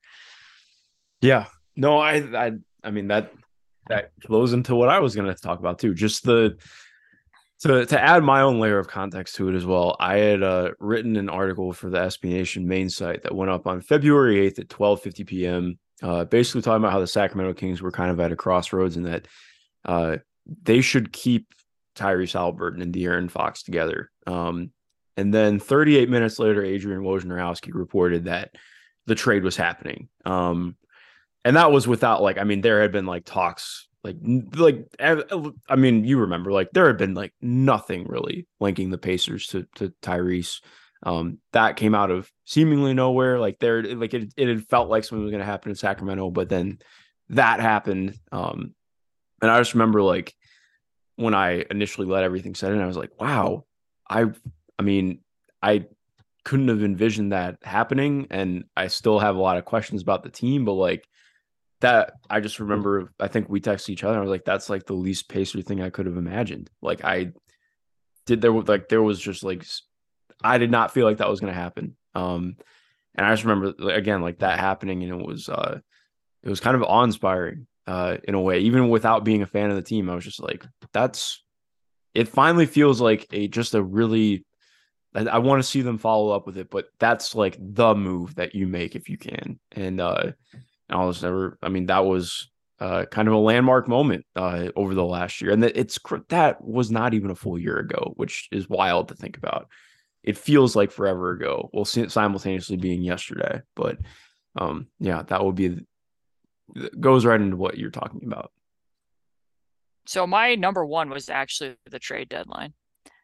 [1.20, 1.46] Yeah.
[1.76, 2.52] No, I I
[2.82, 3.32] I mean that
[3.88, 5.94] that flows into what I was going to talk about too.
[5.94, 6.56] Just the
[7.60, 9.96] to to add my own layer of context to it as well.
[10.00, 13.66] I had uh, written an article for the SB Nation main site that went up
[13.66, 15.78] on February 8th at 12:50 p.m.
[16.02, 19.06] Uh, basically talking about how the Sacramento Kings were kind of at a crossroads and
[19.06, 19.28] that
[19.84, 20.16] uh,
[20.62, 21.52] they should keep
[21.94, 24.10] Tyrese Haliburton and De'Aaron Fox together.
[24.26, 24.70] Um,
[25.18, 28.54] and then 38 minutes later, Adrian Wojnarowski reported that
[29.06, 30.08] the trade was happening.
[30.24, 30.76] Um,
[31.44, 34.16] and that was without like, I mean, there had been like talks, like,
[34.54, 39.46] like I mean, you remember, like there had been like nothing really linking the Pacers
[39.48, 40.60] to to Tyrese.
[41.02, 43.38] Um, that came out of seemingly nowhere.
[43.38, 46.30] Like there, like it, it had felt like something was going to happen in Sacramento,
[46.30, 46.78] but then
[47.30, 48.18] that happened.
[48.32, 48.74] Um,
[49.40, 50.34] and I just remember like
[51.16, 53.64] when I initially let everything set in, I was like, wow,
[54.08, 54.26] I,
[54.78, 55.20] I mean,
[55.62, 55.86] I
[56.44, 60.30] couldn't have envisioned that happening, and I still have a lot of questions about the
[60.30, 61.06] team, but like
[61.80, 64.18] that I just remember I think we texted each other.
[64.18, 66.70] I was like, that's like the least pacer thing I could have imagined.
[66.82, 67.32] Like I
[68.26, 69.64] did there was like there was just like
[70.42, 71.96] I did not feel like that was gonna happen.
[72.14, 72.56] Um
[73.14, 75.80] and I just remember again like that happening and it was uh
[76.42, 78.60] it was kind of awe inspiring uh in a way.
[78.60, 81.42] Even without being a fan of the team, I was just like, that's
[82.14, 84.44] it finally feels like a just a really
[85.14, 88.34] I, I want to see them follow up with it, but that's like the move
[88.36, 89.58] that you make if you can.
[89.72, 90.32] And uh
[90.90, 91.56] and all this ever.
[91.62, 92.50] I mean, that was
[92.80, 95.98] uh, kind of a landmark moment uh, over the last year, and that it's
[96.28, 99.68] that was not even a full year ago, which is wild to think about.
[100.22, 101.70] It feels like forever ago.
[101.72, 103.98] Well, simultaneously being yesterday, but
[104.56, 105.86] um, yeah, that would be
[106.98, 108.52] goes right into what you're talking about.
[110.06, 112.74] So my number one was actually the trade deadline.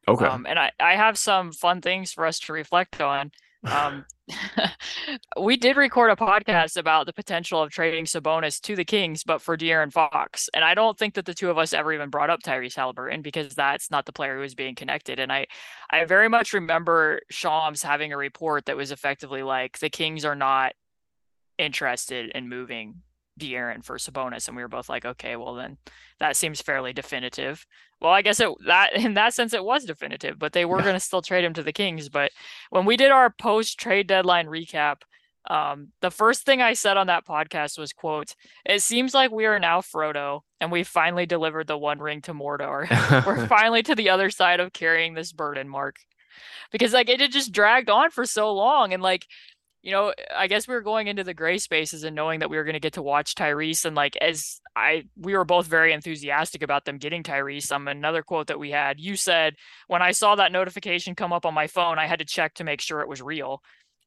[0.09, 0.24] Okay.
[0.24, 3.33] Um, and I, I have some fun things for us to reflect on.
[3.66, 4.05] Um,
[5.40, 9.40] we did record a podcast about the potential of trading Sabonis to the Kings, but
[9.40, 10.48] for De'Aaron Fox.
[10.55, 13.22] And I don't think that the two of us ever even brought up Tyrese Haliburton
[13.22, 15.18] because that's not the player who was being connected.
[15.18, 15.46] And I,
[15.90, 20.37] I very much remember Shams having a report that was effectively like the Kings are
[20.37, 20.72] not
[21.59, 23.02] interested in moving
[23.38, 25.79] De'Aaron for Sabonis, and we were both like, okay, well then
[26.18, 27.66] that seems fairly definitive.
[28.01, 30.94] Well, I guess it that in that sense it was definitive, but they were going
[30.94, 32.09] to still trade him to the Kings.
[32.09, 32.31] But
[32.70, 35.03] when we did our post trade deadline recap,
[35.49, 39.46] um, the first thing I said on that podcast was, "quote It seems like we
[39.46, 42.88] are now Frodo, and we finally delivered the One Ring to Mordor.
[43.27, 45.96] we're finally to the other side of carrying this burden." Mark,
[46.72, 49.27] because like it had just dragged on for so long, and like
[49.87, 52.57] you know, I guess we were going into the gray spaces and knowing that we
[52.57, 53.85] were going to get to watch Tyrese.
[53.85, 57.70] And like, as I, we were both very enthusiastic about them getting Tyrese.
[57.70, 59.55] Um, another quote that we had, you said,
[59.87, 62.64] when I saw that notification come up on my phone, I had to check to
[62.64, 63.62] make sure it was real.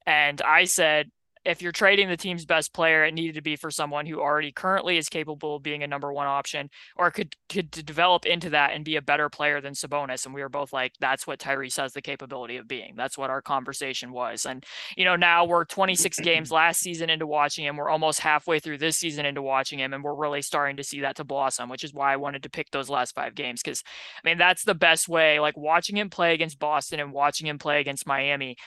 [0.06, 1.12] And I said,
[1.46, 4.52] if you're trading the team's best player, it needed to be for someone who already
[4.52, 8.74] currently is capable of being a number one option or could could develop into that
[8.74, 10.26] and be a better player than Sabonis.
[10.26, 12.94] And we were both like, that's what Tyrese has the capability of being.
[12.98, 14.46] That's what our conversation was.
[14.46, 14.66] And
[14.98, 17.78] you know, now we're 26 games last season into watching him.
[17.78, 21.02] We're almost halfway through this season into watching him, and we're really starting to see
[21.02, 23.64] that to blossom, which is why I wanted to pick those last five games.
[23.64, 23.82] Cause
[24.24, 27.60] I mean, that's the best way, like watching him play against Boston and watching him
[27.60, 28.58] play against Miami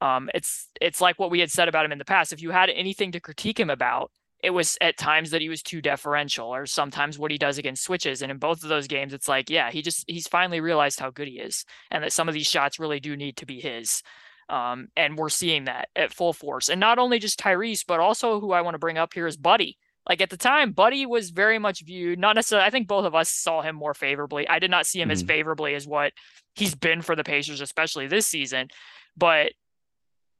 [0.00, 2.32] um, it's it's like what we had said about him in the past.
[2.32, 4.10] If you had anything to critique him about,
[4.42, 7.84] it was at times that he was too deferential or sometimes what he does against
[7.84, 8.22] switches.
[8.22, 11.10] And in both of those games it's like yeah he just he's finally realized how
[11.10, 14.02] good he is and that some of these shots really do need to be his.
[14.48, 16.68] Um, and we're seeing that at full force.
[16.68, 19.36] And not only just tyrese but also who i want to bring up here is
[19.36, 19.76] buddy.
[20.08, 23.14] Like at the time buddy was very much viewed not necessarily i think both of
[23.14, 24.48] us saw him more favorably.
[24.48, 25.12] I did not see him mm-hmm.
[25.12, 26.12] as favorably as what
[26.54, 28.68] he's been for the pacers especially this season.
[29.16, 29.52] But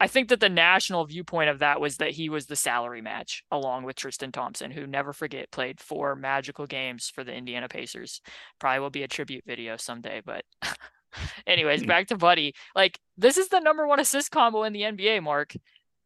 [0.00, 3.44] I think that the national viewpoint of that was that he was the salary match
[3.50, 8.22] along with Tristan Thompson, who never forget played four magical games for the Indiana Pacers.
[8.58, 10.44] Probably will be a tribute video someday, but
[11.46, 11.88] anyways, hmm.
[11.88, 12.54] back to Buddy.
[12.74, 15.52] Like this is the number one assist combo in the NBA, Mark.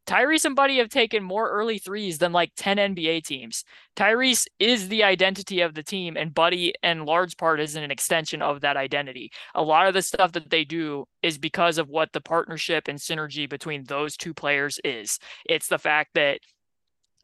[0.07, 3.65] Tyrese and Buddy have taken more early threes than like 10 NBA teams.
[3.97, 8.43] Tyrese is the identity of the team, and Buddy, in large part, is an extension
[8.43, 9.31] of that identity.
[9.55, 12.99] A lot of the stuff that they do is because of what the partnership and
[12.99, 15.19] synergy between those two players is.
[15.47, 16.41] It's the fact that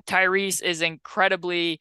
[0.06, 1.80] Tyrese is incredibly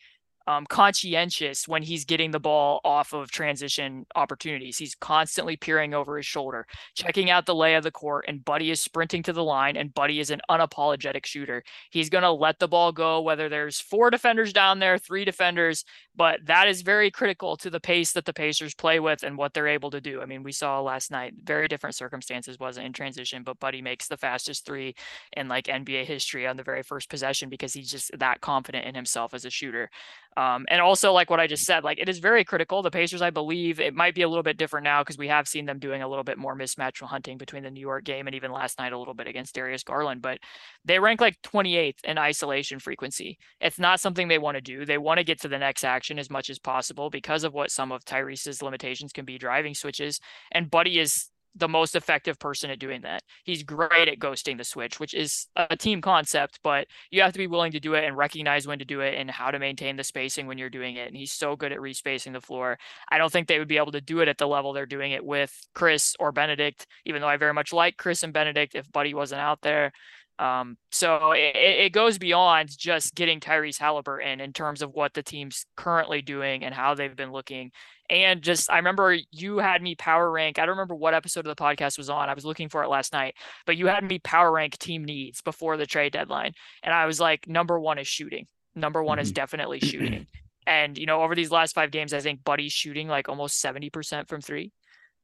[0.49, 4.79] um, conscientious when he's getting the ball off of transition opportunities.
[4.79, 8.71] He's constantly peering over his shoulder, checking out the lay of the court, and Buddy
[8.71, 11.63] is sprinting to the line, and Buddy is an unapologetic shooter.
[11.91, 15.85] He's going to let the ball go, whether there's four defenders down there, three defenders,
[16.19, 19.53] but that is very critical to the pace that the Pacers play with and what
[19.53, 20.21] they're able to do.
[20.21, 24.09] I mean, we saw last night, very different circumstances, wasn't in transition, but Buddy makes
[24.09, 24.95] the fastest three
[25.37, 28.95] in like NBA history on the very first possession because he's just that confident in
[28.95, 29.89] himself as a shooter.
[30.35, 32.81] Um, and also, like what I just said, like it is very critical.
[32.81, 35.47] The Pacers, I believe, it might be a little bit different now because we have
[35.47, 38.35] seen them doing a little bit more mismatch hunting between the New York game and
[38.35, 40.21] even last night a little bit against Darius Garland.
[40.21, 40.39] But
[40.85, 43.37] they rank like 28th in isolation frequency.
[43.59, 44.85] It's not something they want to do.
[44.85, 47.71] They want to get to the next action as much as possible because of what
[47.71, 50.19] some of Tyrese's limitations can be driving switches.
[50.51, 53.23] And Buddy is the most effective person at doing that.
[53.43, 57.39] He's great at ghosting the switch, which is a team concept, but you have to
[57.39, 59.95] be willing to do it and recognize when to do it and how to maintain
[59.95, 61.07] the spacing when you're doing it.
[61.07, 62.77] And he's so good at respacing the floor.
[63.09, 65.11] I don't think they would be able to do it at the level they're doing
[65.11, 68.91] it with Chris or Bennedict, even though I very much like Chris and Bennedict if
[68.91, 69.91] Buddy wasn't out there.
[70.39, 75.21] Um, so it, it goes beyond just getting Tyrese Haliburton in terms of what the
[75.21, 77.71] team's currently doing and how they've been looking.
[78.09, 80.57] And just, I remember you had me power rank.
[80.57, 82.29] I don't remember what episode of the podcast was on.
[82.29, 85.41] I was looking for it last night, but you had me power rank team needs
[85.41, 86.53] before the trade deadline.
[86.83, 88.47] And I was like, number one is shooting.
[88.75, 89.23] Number one mm-hmm.
[89.23, 90.25] is definitely shooting.
[90.65, 94.29] And, you know, over these last five games, I think Buddy's shooting like almost 70%
[94.29, 94.71] from three.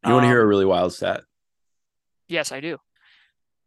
[0.06, 1.22] You want to hear a um, really wild stat?
[2.28, 2.80] Yes, I do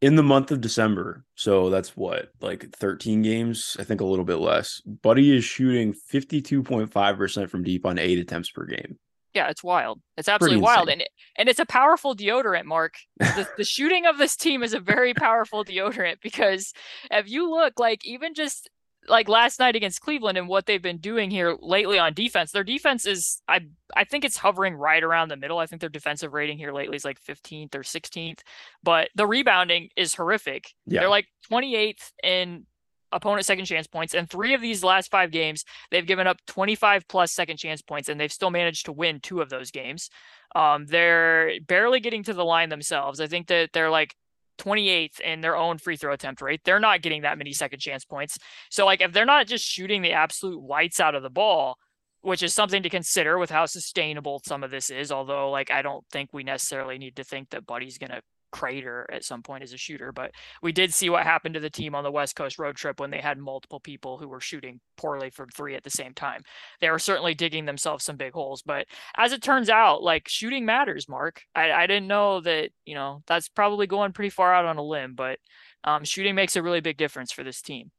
[0.00, 4.24] in the month of December, so that's what, like 13 games, I think a little
[4.24, 4.80] bit less.
[4.82, 8.98] Buddy is shooting 52.5% from deep on eight attempts per game.
[9.34, 10.00] Yeah, it's wild.
[10.16, 10.88] It's absolutely wild.
[10.88, 11.04] And
[11.37, 12.94] and it's a powerful deodorant, Mark.
[13.18, 16.72] The, the shooting of this team is a very powerful deodorant because
[17.11, 18.70] if you look like even just
[19.09, 22.53] like last night against Cleveland and what they've been doing here lately on defense.
[22.53, 23.61] Their defense is I
[23.97, 25.59] I think it's hovering right around the middle.
[25.59, 28.40] I think their defensive rating here lately is like 15th or 16th,
[28.83, 30.75] but the rebounding is horrific.
[30.87, 31.01] Yeah.
[31.01, 32.66] They're like 28th in
[33.11, 37.09] opponent second chance points and three of these last 5 games they've given up 25
[37.09, 40.11] plus second chance points and they've still managed to win two of those games.
[40.55, 43.21] Um, they're barely getting to the line themselves.
[43.21, 44.14] I think that they're like
[44.59, 46.61] 28th in their own free throw attempt rate.
[46.64, 48.38] They're not getting that many second chance points.
[48.71, 51.77] So like if they're not just shooting the absolute whites out of the ball,
[52.21, 55.83] which is something to consider with how sustainable some of this is, although like I
[55.83, 59.62] don't think we necessarily need to think that Buddy's going to crater at some point
[59.62, 60.12] as a shooter.
[60.12, 60.32] But
[60.62, 63.11] we did see what happened to the team on the West Coast road trip when
[63.11, 66.42] they had multiple people who were shooting poorly from three at the same time.
[66.80, 68.62] They were certainly digging themselves some big holes.
[68.62, 71.42] But as it turns out, like shooting matters, Mark.
[71.54, 74.82] I, I didn't know that, you know, that's probably going pretty far out on a
[74.82, 75.38] limb, but
[75.84, 77.90] um, shooting makes a really big difference for this team.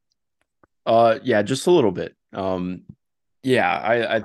[0.86, 2.14] Uh, yeah, just a little bit.
[2.32, 2.82] Um,
[3.42, 4.22] yeah, I, I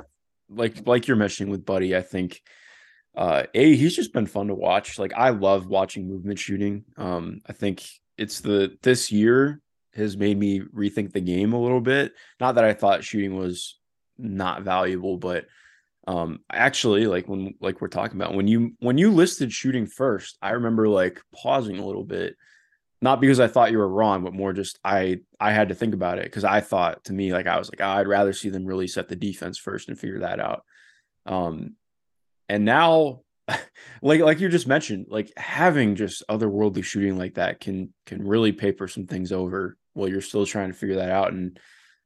[0.50, 1.96] like like you're mentioning with Buddy.
[1.96, 2.42] I think
[3.16, 5.00] uh a he's just been fun to watch.
[5.00, 6.86] Like i love watching movement shooting.
[6.98, 9.62] Um i think it's the this year
[9.94, 12.14] has made me rethink the game a little bit.
[12.40, 13.78] Not that i thought shooting was
[14.18, 15.46] not valuable but
[16.08, 20.38] um actually like when like we're talking about when you when you listed shooting first
[20.42, 22.36] i remember like pausing a little bit.
[23.02, 25.94] Not because i thought you were wrong but more just i i had to think
[25.94, 28.50] about it because i thought to me like i was like oh, i'd rather see
[28.50, 30.64] them really set the defense first and figure that out.
[31.26, 31.76] Um
[32.50, 33.22] and now,
[34.02, 38.52] like like you just mentioned, like having just otherworldly shooting like that can can really
[38.52, 41.34] paper some things over while you're still trying to figure that out.
[41.34, 41.60] And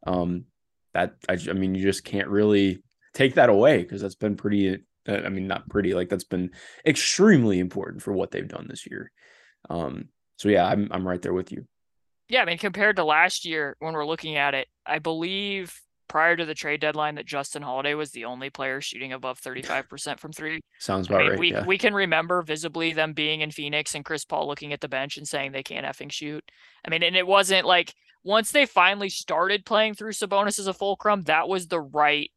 [0.06, 0.46] um,
[0.94, 2.84] that I, I mean, you just can't really
[3.14, 4.84] take that away because that's been pretty.
[5.08, 5.94] Uh, I mean, not pretty.
[5.94, 6.52] Like that's been
[6.86, 9.12] extremely important for what they've done this year.
[9.70, 11.66] Um, so yeah, I'm I'm right there with you.
[12.28, 15.80] Yeah, I mean, compared to last year when we're looking at it, I believe
[16.10, 20.20] prior to the trade deadline that Justin Holiday was the only player shooting above 35%
[20.20, 20.60] from three.
[20.80, 21.40] Sounds about I mean, right.
[21.40, 21.66] we yeah.
[21.66, 25.18] we can remember visibly them being in Phoenix and Chris Paul looking at the bench
[25.18, 26.44] and saying they can't effing shoot.
[26.86, 27.94] I mean, and it wasn't like
[28.24, 32.30] once they finally started playing through Sabonis as a fulcrum, that was the right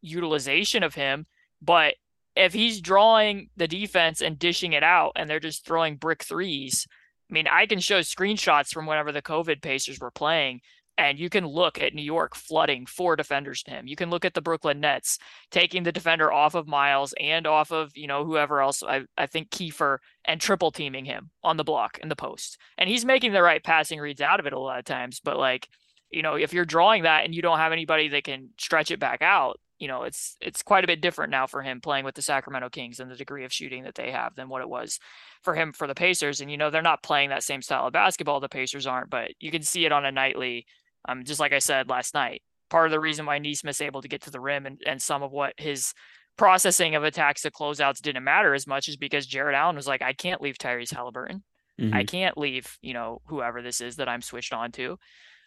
[0.00, 1.26] utilization of him.
[1.60, 1.94] But
[2.36, 6.86] if he's drawing the defense and dishing it out and they're just throwing brick threes,
[7.30, 10.60] I mean, I can show screenshots from whenever the COVID Pacers were playing
[10.98, 13.86] and you can look at New York flooding four defenders to him.
[13.86, 15.18] You can look at the Brooklyn Nets
[15.52, 19.26] taking the defender off of Miles and off of, you know, whoever else, I, I
[19.26, 22.58] think Keifer, and triple teaming him on the block in the post.
[22.76, 25.20] And he's making the right passing reads out of it a lot of times.
[25.22, 25.68] But like,
[26.10, 28.98] you know, if you're drawing that and you don't have anybody that can stretch it
[28.98, 32.16] back out, you know, it's it's quite a bit different now for him playing with
[32.16, 34.98] the Sacramento Kings and the degree of shooting that they have than what it was
[35.42, 36.40] for him for the Pacers.
[36.40, 38.40] And you know, they're not playing that same style of basketball.
[38.40, 40.66] The Pacers aren't, but you can see it on a nightly
[41.08, 44.08] um, just like I said last night, part of the reason why Nesmith's able to
[44.08, 45.92] get to the rim and, and some of what his
[46.36, 50.02] processing of attacks to closeouts didn't matter as much is because Jarrett Allen was like,
[50.02, 51.42] I can't leave Tyrese Haliburton.
[51.80, 51.94] Mhm.
[51.94, 54.98] I can't leave, you know, whoever this is that I'm switched on to.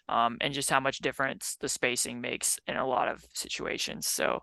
[0.09, 4.07] Um, and just how much difference the spacing makes in a lot of situations.
[4.07, 4.41] So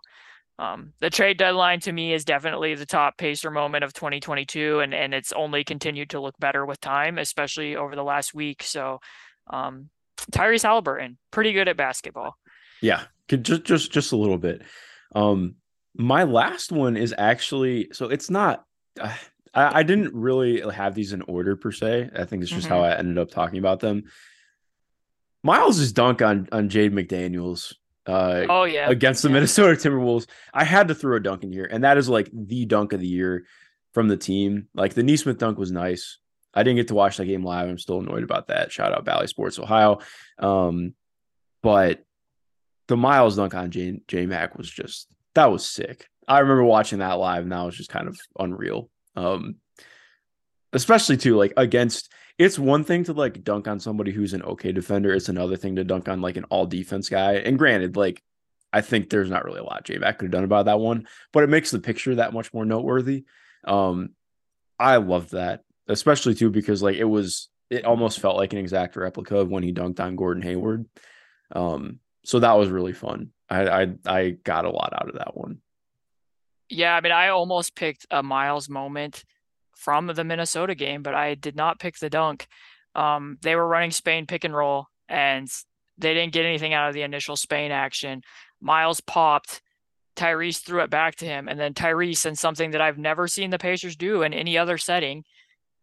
[0.57, 4.93] um, the trade deadline to me is definitely the top pacer moment of 2022, and
[4.93, 8.63] and it's only continued to look better with time, especially over the last week.
[8.63, 8.99] So
[9.49, 9.89] um,
[10.31, 12.35] Tyrese Haliburton, pretty good at basketball.
[12.81, 14.61] Yeah, just just just a little bit.
[15.15, 15.55] Um,
[15.95, 18.65] my last one is actually so it's not.
[18.99, 19.13] Uh,
[19.53, 22.09] I, I didn't really have these in order per se.
[22.15, 24.03] I think it's just how I ended up talking about them.
[25.43, 27.73] Miles' is dunk on on Jaden McDaniels
[28.05, 29.33] uh, Oh yeah, against the Yeah.
[29.35, 30.27] Minnesota Timberwolves.
[30.53, 32.99] I had to throw a dunk in here, and that is like the dunk of
[32.99, 33.45] the year
[33.93, 34.67] from the team.
[34.73, 36.17] Like the Nesmith dunk was nice.
[36.53, 37.69] I didn't get to watch that game live.
[37.69, 38.71] I'm still annoyed about that.
[38.71, 39.99] Shout out Bally Sports Ohio.
[40.39, 40.93] Um,
[41.61, 42.03] but
[42.87, 46.07] the Miles dunk on J J Mac was just that was sick.
[46.27, 48.89] I remember watching that live, and that was just kind of unreal.
[49.15, 49.55] Um,
[50.73, 52.11] especially too like against.
[52.37, 55.13] It's one thing to like dunk on somebody who's an okay defender.
[55.13, 57.33] It's another thing to dunk on like an all defense guy.
[57.33, 58.23] And granted, like
[58.71, 61.07] I think there's not really a lot J Mac could have done about that one,
[61.33, 63.25] but it makes the picture that much more noteworthy.
[63.65, 64.11] Um,
[64.79, 68.95] I love that, especially too because like it was it almost felt like an exact
[68.95, 70.85] replica of when he dunked on Gordon Hayward.
[71.51, 73.31] Um, so that was really fun.
[73.49, 75.59] I I, I got a lot out of that one.
[76.69, 79.25] Yeah, I mean, I almost picked a Miles moment
[79.75, 82.47] from the Minnesota game, but I did not pick the dunk.
[82.93, 85.49] Um, they were running Spain pick and roll, and
[85.97, 88.21] they didn't get anything out of the initial Spain action.
[88.61, 89.61] Miles popped.
[90.15, 93.49] Tyrese threw it back to him, and then Tyrese, and something that I've never seen
[93.49, 95.23] the Pacers do in any other setting,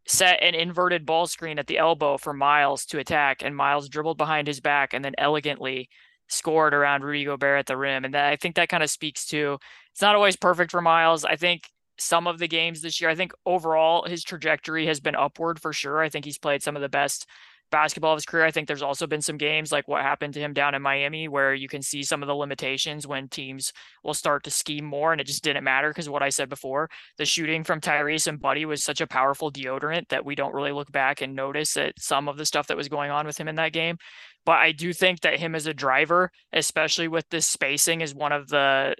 [0.06, 4.18] set an inverted ball screen at the elbow for Miles to attack, and Miles dribbled
[4.18, 5.88] behind his back and then elegantly
[6.28, 8.04] scored around Rudy Gobert at the rim.
[8.04, 9.58] And that, I think that kind of speaks to
[9.92, 11.24] it's not always perfect for Miles.
[11.24, 11.62] I think
[11.98, 15.72] some of the games this year, I think overall his trajectory has been upward for
[15.72, 16.02] sure.
[16.02, 17.26] I think he's played some of the best
[17.70, 18.44] basketball of his career.
[18.44, 21.28] I think there's also been some games like what happened to him down in Miami
[21.28, 23.72] where you can see some of the limitations when teams
[24.04, 26.88] will start to scheme more and it just didn't matter because what I said before,
[27.18, 30.72] the shooting from Tyrese and Buddy was such a powerful deodorant that we don't really
[30.72, 33.48] look back and notice that some of the stuff that was going on with him
[33.48, 33.96] in that game.
[34.44, 38.32] But I do think that him as a driver, especially with this spacing, is one
[38.32, 38.94] of the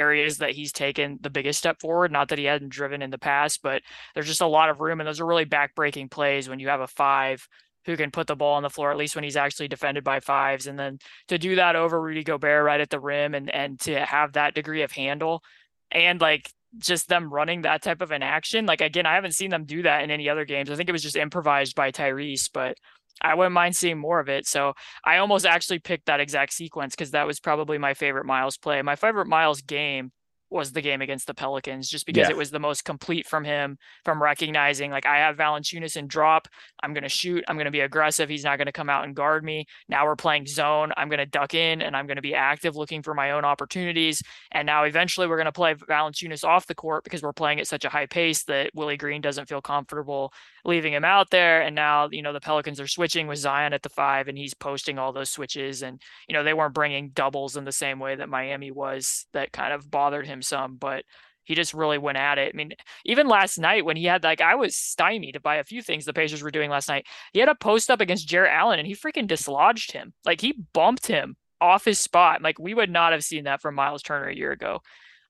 [0.00, 2.10] areas that he's taken the biggest step forward.
[2.10, 3.82] Not that he hadn't driven in the past, but
[4.14, 5.00] there's just a lot of room.
[5.00, 7.46] And those are really backbreaking plays when you have a five
[7.86, 10.20] who can put the ball on the floor, at least when he's actually defended by
[10.20, 10.66] fives.
[10.66, 10.98] And then
[11.28, 14.54] to do that over Rudy Gobert right at the rim and, and to have that
[14.54, 15.42] degree of handle
[15.90, 18.66] and like just them running that type of an action.
[18.66, 20.70] Like, again, I haven't seen them do that in any other games.
[20.70, 22.76] I think it was just improvised by Tyrese, but
[23.20, 24.46] I wouldn't mind seeing more of it.
[24.46, 28.56] So I almost actually picked that exact sequence because that was probably my favorite Miles
[28.56, 28.80] play.
[28.82, 30.12] My favorite Miles game
[30.52, 32.30] was the game against the Pelicans, just because Yeah.
[32.30, 36.48] it was the most complete from him, from recognizing like I have Valanciunas in drop.
[36.82, 37.44] I'm gonna shoot.
[37.46, 38.28] I'm gonna be aggressive.
[38.28, 39.66] He's not gonna come out and guard me.
[39.88, 40.90] Now we're playing zone.
[40.96, 44.24] I'm gonna duck in and I'm gonna be active, looking for my own opportunities.
[44.50, 47.84] And now eventually we're gonna play Valanciunas off the court because we're playing at such
[47.84, 50.32] a high pace that Willie Green doesn't feel comfortable
[50.64, 51.62] leaving him out there.
[51.62, 54.54] And now, you know, the Pelicans are switching with Zion at the five and he's
[54.54, 55.82] posting all those switches.
[55.82, 59.52] And, you know, they weren't bringing doubles in the same way that Miami was that
[59.52, 61.04] kind of bothered him some, but
[61.44, 62.52] he just really went at it.
[62.54, 62.72] I mean,
[63.04, 66.12] even last night when he had like, I was stymied by a few things the
[66.12, 67.06] Pacers were doing last night.
[67.32, 70.12] He had a post up against Jarrett Allen and he freaking dislodged him.
[70.24, 72.42] Like he bumped him off his spot.
[72.42, 74.80] Like we would not have seen that from Miles Turner a year ago.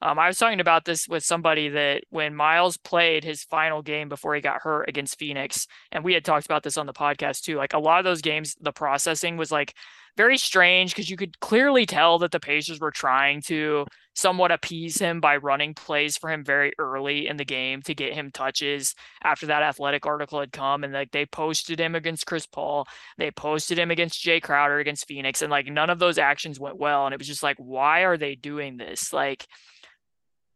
[0.03, 4.09] Um, I was talking about this with somebody that when Miles played his final game
[4.09, 7.43] before he got hurt against Phoenix, and we had talked about this on the podcast
[7.43, 7.57] too.
[7.57, 9.75] Like a lot of those games, the processing was like
[10.17, 14.99] very strange because you could clearly tell that the Pacers were trying to somewhat appease
[14.99, 18.95] him by running plays for him very early in the game to get him touches
[19.23, 22.87] after that athletic article had come and like they posted him against Chris Paul
[23.19, 26.77] they posted him against Jae Crowder against Phoenix and like none of those actions went
[26.77, 29.47] well and it was just like why are they doing this like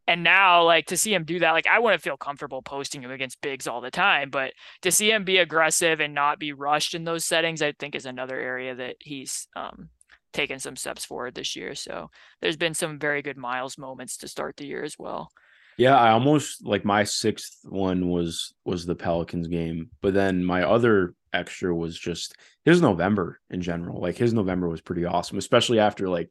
[0.07, 3.11] and now, like to see him do that, like I wouldn't feel comfortable posting him
[3.11, 4.53] against bigs all the time, but
[4.83, 8.05] to see him be aggressive and not be rushed in those settings, I think is
[8.05, 9.89] another area that he's um,
[10.33, 11.73] taken some steps forward this year.
[11.73, 15.31] So there's been some very good Miles moments to start the year as well.
[15.77, 20.63] Yeah, I almost like my sixth one was was the Pelicans game, but then my
[20.63, 23.99] other extra was just his November in general.
[23.99, 26.29] Like his November was pretty awesome, especially after like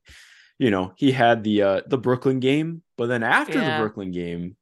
[0.59, 3.77] you know, he had the uh the Brooklyn game, but then after yeah.
[3.77, 4.57] the Brooklyn game,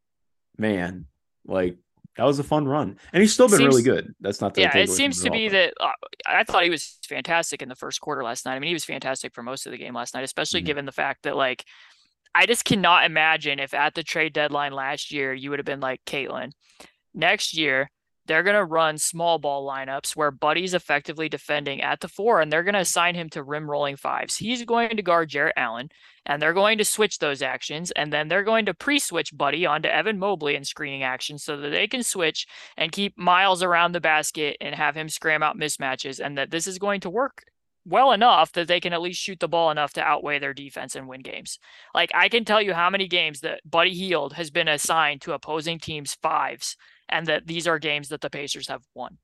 [0.57, 1.07] man,
[1.47, 1.77] like
[2.17, 4.15] that was a fun run, and he's still been seems, really good.
[4.21, 4.77] That's not the yeah.
[4.77, 5.91] It seems to be that uh,
[6.27, 8.55] I thought he was fantastic in the first quarter last night.
[8.55, 10.67] I mean, he was fantastic for most of the game last night, especially mm-hmm.
[10.67, 11.65] given the fact that like
[12.35, 15.81] I just cannot imagine if at the trade deadline last year you would have been
[15.81, 16.53] like Caitlin.
[17.15, 17.91] Next year,
[18.33, 22.51] they're going to run small ball lineups where Buddy's effectively defending at the four, and
[22.51, 24.39] they're going to assign him to rim rolling fives.
[24.39, 25.91] He's going to guard Jarrett Allen,
[26.25, 29.67] and they're going to switch those actions, and then they're going to pre switch Buddy
[29.67, 32.47] onto Evan Mobley in screening action so that they can switch
[32.79, 36.67] and keep Miles around the basket and have him scram out mismatches, and that this
[36.67, 37.45] is going to work
[37.85, 40.95] well enough that they can at least shoot the ball enough to outweigh their defense
[40.95, 41.59] and win games.
[41.95, 45.35] Like I can tell you how many games that Buddy Hield has been assigned to
[45.35, 46.77] opposing teams fives
[47.13, 49.19] and that these are games that the Pacers have won.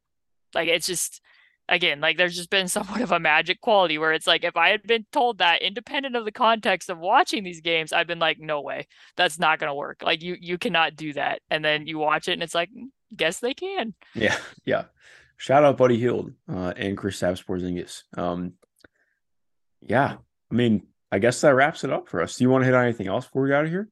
[0.55, 1.20] Like it's just
[1.68, 4.70] again, like there's just been somewhat of a magic quality where it's like if I
[4.70, 8.39] had been told that independent of the context of watching these games, I've been like,
[8.39, 8.86] no way,
[9.16, 10.03] that's not gonna work.
[10.03, 11.41] Like you you cannot do that.
[11.51, 13.95] And then you watch it and it's like, mm, guess they can.
[14.14, 14.84] Yeah, yeah.
[15.36, 18.03] Shout out Buddy Hield uh, and Kristaps Porzingis.
[18.18, 18.55] Um,
[19.80, 20.16] yeah,
[20.51, 22.36] I mean, I guess that wraps it up for us.
[22.36, 23.89] Do you want to hit on anything else before we get out of here?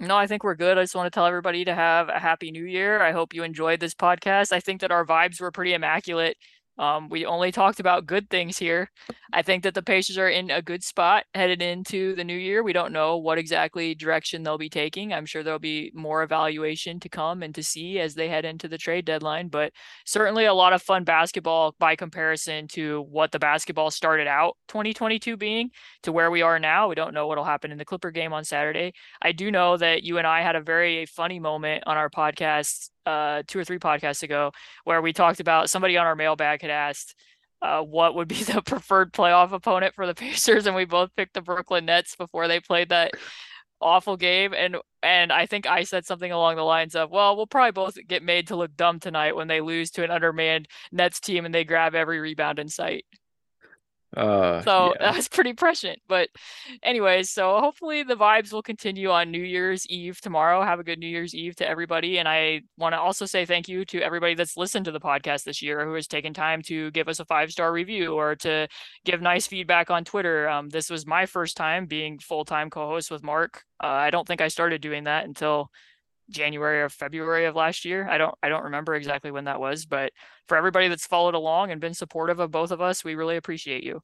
[0.00, 0.78] No, I think we're good.
[0.78, 3.02] I just want to tell everybody to have a happy new year.
[3.02, 4.52] I hope you enjoyed this podcast.
[4.52, 6.36] I think that our vibes were pretty immaculate.
[6.78, 8.90] Um, we only talked about good things here.
[9.32, 12.62] I think that the Pacers are in a good spot headed into the new year.
[12.62, 15.12] We don't know what exactly direction they'll be taking.
[15.12, 18.68] I'm sure there'll be more evaluation to come and to see as they head into
[18.68, 19.72] the trade deadline, but
[20.06, 25.36] certainly a lot of fun basketball by comparison to what the basketball started out 2022
[25.36, 25.70] being
[26.02, 26.88] to where we are now.
[26.88, 28.92] We don't know what'll happen in the Clipper game on Saturday.
[29.20, 32.90] I do know that you and I had a very funny moment on our podcast
[33.08, 34.52] uh, two or three podcasts ago
[34.84, 37.14] where we talked about somebody on our mailbag had asked
[37.62, 41.34] uh, what would be the preferred playoff opponent for the Pacers, and we both picked
[41.34, 43.12] the Brooklyn Nets before they played that
[43.80, 47.46] awful game and and I think I said something along the lines of, well, we'll
[47.46, 51.20] probably both get made to look dumb tonight when they lose to an undermanned Nets
[51.20, 53.04] team and they grab every rebound in sight.
[54.16, 55.12] Uh, so yeah.
[55.12, 56.00] that's pretty prescient.
[56.08, 56.28] But,
[56.82, 60.62] anyways, so hopefully the vibes will continue on New Year's Eve tomorrow.
[60.62, 62.18] Have a good New Year's Eve to everybody.
[62.18, 65.44] And I want to also say thank you to everybody that's listened to the podcast
[65.44, 68.68] this year who has taken time to give us a five star review or to
[69.04, 70.48] give nice feedback on Twitter.
[70.48, 73.64] Um, this was my first time being full time co host with Mark.
[73.82, 75.70] Uh, I don't think I started doing that until
[76.30, 78.08] January or February of last year.
[78.08, 80.12] I don't I don't remember exactly when that was, but
[80.46, 83.84] for everybody that's followed along and been supportive of both of us, we really appreciate
[83.84, 84.00] you.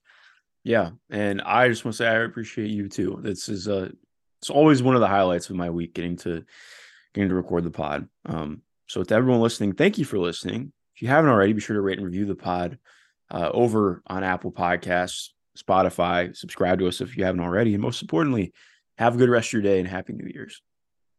[0.63, 3.19] Yeah, and I just want to say I appreciate you too.
[3.21, 3.93] This is a
[4.41, 6.45] it's always one of the highlights of my week getting to
[7.15, 8.09] getting to record the pod.
[8.27, 10.73] Um, so to everyone listening, thank you for listening.
[10.95, 12.79] If you haven't already, be sure to rate and review the pod
[13.31, 16.37] uh, over on Apple Podcasts, Spotify.
[16.37, 18.53] Subscribe to us if you haven't already, and most importantly,
[18.99, 20.63] have a good rest of your day and happy New Year's.